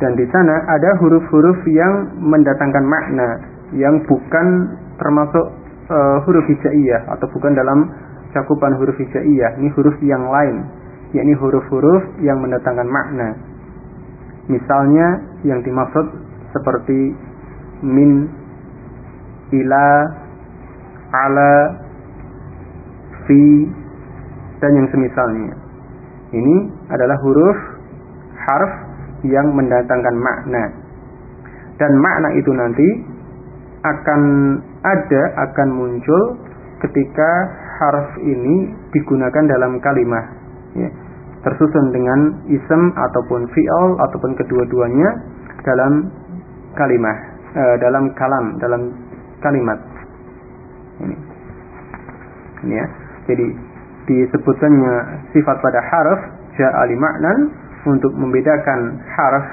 Dan 0.00 0.12
di 0.18 0.26
sana 0.32 0.56
ada 0.66 0.90
huruf-huruf 0.98 1.62
yang 1.70 2.18
mendatangkan 2.18 2.84
makna 2.84 3.28
yang 3.76 4.02
bukan 4.08 4.46
termasuk 4.98 5.46
uh, 5.90 6.18
huruf 6.26 6.44
hijaiyah 6.50 7.14
atau 7.14 7.26
bukan 7.30 7.54
dalam 7.54 7.86
cakupan 8.34 8.74
huruf 8.74 8.98
hijaiyah. 8.98 9.62
Ini 9.62 9.68
huruf 9.78 9.96
yang 10.02 10.26
lain, 10.26 10.56
yakni 11.14 11.34
huruf-huruf 11.38 12.18
yang 12.26 12.42
mendatangkan 12.42 12.88
makna. 12.90 13.53
Misalnya 14.48 15.40
yang 15.48 15.64
dimaksud 15.64 16.06
seperti 16.52 17.16
min, 17.80 18.28
ila, 19.52 19.88
ala, 21.12 21.54
fi, 23.24 23.44
dan 24.60 24.72
yang 24.76 24.88
semisalnya. 24.92 25.54
Ini 26.34 26.56
adalah 26.90 27.16
huruf 27.22 27.58
harf 28.44 28.72
yang 29.24 29.52
mendatangkan 29.56 30.16
makna. 30.18 30.64
Dan 31.80 31.92
makna 31.98 32.28
itu 32.36 32.50
nanti 32.52 32.88
akan 33.84 34.22
ada, 34.84 35.22
akan 35.48 35.68
muncul 35.72 36.22
ketika 36.84 37.30
harf 37.80 38.16
ini 38.20 38.72
digunakan 38.92 39.44
dalam 39.48 39.80
kalimat. 39.80 40.24
Ya. 40.76 40.90
Tersusun 41.44 41.92
dengan 41.92 42.20
isem 42.48 42.82
ataupun 42.96 43.44
fi'al 43.52 43.88
ataupun 44.00 44.32
kedua-duanya 44.40 45.08
dalam 45.60 46.08
kalimat, 46.72 47.16
eh, 47.52 47.76
dalam 47.84 48.08
kalam, 48.16 48.56
dalam 48.58 48.82
kalimat. 49.44 49.78
Ini. 51.04 51.16
Ini 52.64 52.74
ya. 52.80 52.86
Jadi 53.28 53.46
disebutkannya 54.08 54.94
sifat 55.32 55.56
pada 55.60 55.80
harf 55.80 56.20
ja'ali 56.56 56.96
ma'nan 56.96 57.38
untuk 57.88 58.12
membedakan 58.16 59.00
harf 59.04 59.46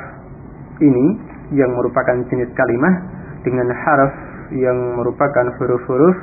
ini 0.79 1.19
yang 1.51 1.71
merupakan 1.75 2.15
jenis 2.31 2.51
kalimat 2.55 2.95
dengan 3.43 3.67
harf 3.71 4.13
yang 4.55 4.95
merupakan 4.95 5.55
huruf-huruf 5.59 6.15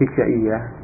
hijaiyah. 0.00 0.79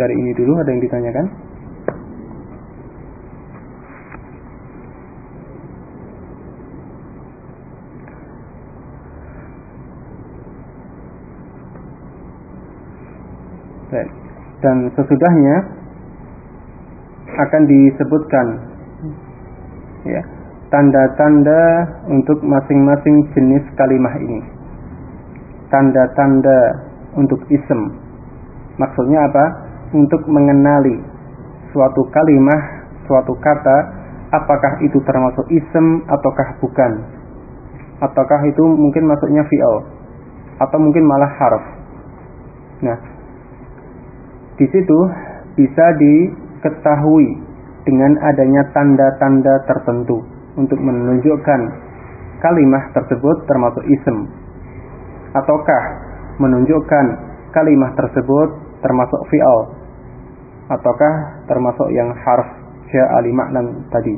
Dari 0.00 0.14
ini 0.16 0.32
dulu 0.32 0.56
ada 0.56 0.72
yang 0.72 0.80
ditanyakan? 0.80 1.26
Dan 14.60 14.92
sesudahnya 14.92 15.56
akan 17.32 17.62
disebutkan 17.64 18.46
ya 20.04 20.20
tanda-tanda 20.68 21.88
untuk 22.12 22.44
masing-masing 22.44 23.24
jenis 23.32 23.64
kalimah 23.80 24.14
ini. 24.20 24.40
Tanda-tanda 25.72 26.60
untuk 27.16 27.40
isem. 27.48 27.80
Maksudnya 28.76 29.28
apa? 29.32 29.69
Untuk 29.90 30.22
mengenali 30.30 31.02
suatu 31.74 32.06
kalimah, 32.14 32.62
suatu 33.10 33.34
kata, 33.42 33.78
apakah 34.30 34.78
itu 34.86 35.02
termasuk 35.02 35.46
isem 35.50 36.06
ataukah 36.06 36.48
bukan? 36.62 36.92
Ataukah 38.00 38.40
itu 38.46 38.62
mungkin 38.64 39.10
masuknya 39.10 39.42
fi'al 39.50 39.76
atau 40.60 40.78
mungkin 40.78 41.04
malah 41.04 41.32
harf. 41.36 41.64
Nah, 42.80 42.98
di 44.56 44.66
situ 44.70 44.98
bisa 45.56 45.86
diketahui 45.98 47.28
dengan 47.84 48.12
adanya 48.22 48.62
tanda-tanda 48.76 49.66
tertentu 49.66 50.20
untuk 50.54 50.78
menunjukkan 50.78 51.60
kalimat 52.40 52.92
tersebut 52.92 53.36
termasuk 53.44 53.84
isem 53.88 54.28
ataukah 55.36 55.84
menunjukkan 56.40 57.06
kalimat 57.52 57.92
tersebut 57.96 58.69
termasuk 58.80 59.20
fi'al 59.28 59.60
ataukah 60.70 61.14
termasuk 61.50 61.88
yang 61.92 62.10
harf 62.14 62.48
ja'ali 62.90 63.30
maknan 63.34 63.86
tadi. 63.90 64.14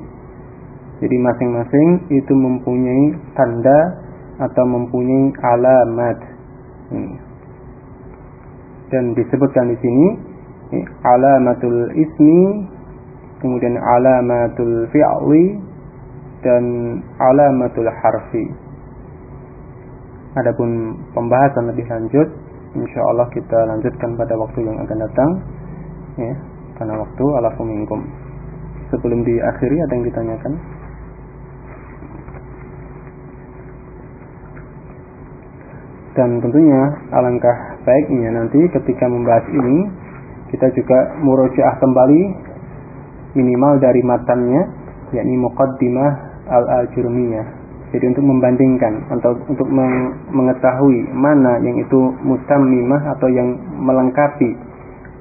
Jadi 1.03 1.17
masing-masing 1.19 1.89
itu 2.15 2.33
mempunyai 2.33 3.05
tanda 3.35 3.81
atau 4.39 4.65
mempunyai 4.67 5.35
alamat. 5.43 6.19
Ini. 6.93 7.17
dan 8.93 9.17
disebutkan 9.17 9.73
di 9.73 9.77
sini 9.81 10.07
alamatul 11.01 11.89
ismi 11.97 12.69
kemudian 13.41 13.81
alamatul 13.81 14.85
fi'li 14.93 15.45
dan 16.45 16.65
alamatul 17.17 17.89
harfi. 17.89 18.45
Adapun 20.37 21.01
pembahasan 21.17 21.73
lebih 21.73 21.89
lanjut 21.89 22.29
insyaallah 22.77 23.29
kita 23.33 23.59
lanjutkan 23.69 24.17
pada 24.17 24.35
waktu 24.37 24.65
yang 24.65 24.77
akan 24.81 24.99
datang 25.05 25.31
ya 26.17 26.35
karena 26.77 26.95
waktu. 26.99 27.25
Alafu 27.39 27.63
minkum. 27.63 28.01
Sebelum 28.93 29.25
diakhiri 29.25 29.77
ada 29.81 29.93
yang 29.97 30.05
ditanyakan? 30.05 30.53
Dan 36.13 36.45
tentunya 36.45 36.83
alangkah 37.09 37.57
baiknya 37.89 38.37
nanti 38.37 38.61
ketika 38.69 39.09
membahas 39.09 39.49
ini 39.49 39.89
kita 40.53 40.69
juga 40.77 41.17
murojaah 41.25 41.81
kembali 41.81 42.23
minimal 43.33 43.81
dari 43.81 44.05
matannya 44.05 44.61
yakni 45.17 45.41
muqaddimah 45.41 46.13
al-ajurmiyah 46.53 47.62
jadi 47.93 48.05
untuk 48.09 48.25
membandingkan 48.25 49.07
atau 49.13 49.37
untuk 49.47 49.69
mengetahui 50.33 51.13
mana 51.13 51.61
yang 51.61 51.77
itu 51.77 52.01
mutammimah 52.25 53.17
atau 53.17 53.29
yang 53.29 53.53
melengkapi 53.79 54.51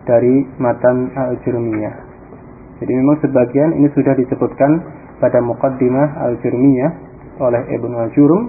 dari 0.08 0.48
matan 0.58 1.12
al-jurmiyah 1.14 1.96
jadi 2.82 2.92
memang 2.98 3.22
sebagian 3.22 3.78
ini 3.78 3.88
sudah 3.94 4.18
disebutkan 4.18 4.72
pada 5.22 5.38
muqaddimah 5.44 6.26
al-jurmiyah 6.32 6.92
oleh 7.38 7.62
Ibnu 7.78 7.96
al-Jurum 7.96 8.44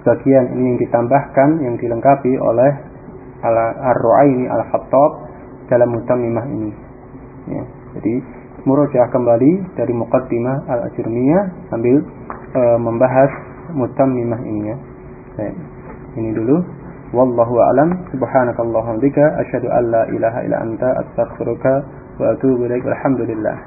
sebagian 0.00 0.56
ini 0.58 0.74
yang 0.74 0.78
ditambahkan 0.80 1.48
yang 1.62 1.74
dilengkapi 1.78 2.32
oleh 2.40 2.72
al-Ru'aini 3.44 4.48
al-Khattab 4.48 5.10
dalam 5.70 5.88
mutammimah 5.94 6.46
ini. 6.50 6.70
Ya, 7.48 7.62
jadi 7.96 8.14
murojaah 8.64 9.08
kembali 9.08 9.78
dari 9.78 9.92
muqaddimah 9.96 10.56
al-ajrumiyah 10.68 11.72
sambil 11.72 11.96
e, 12.52 12.62
membahas 12.82 13.30
mutammimah 13.74 14.40
ini 14.44 14.62
ya. 14.70 14.76
Baik. 15.38 15.56
Ini 16.18 16.30
dulu. 16.34 16.56
Wallahu 17.10 17.54
a'lam. 17.58 17.88
Subhanakallahumma 18.14 19.02
bika 19.02 19.24
asyhadu 19.42 19.66
an 19.70 19.84
la 19.90 20.02
ilaha 20.14 20.38
illa 20.46 20.58
anta 20.62 20.88
astaghfiruka 21.02 21.72
wa 22.22 22.24
atubu 22.34 22.66
ilaik. 22.70 22.86
Alhamdulillah. 22.86 23.56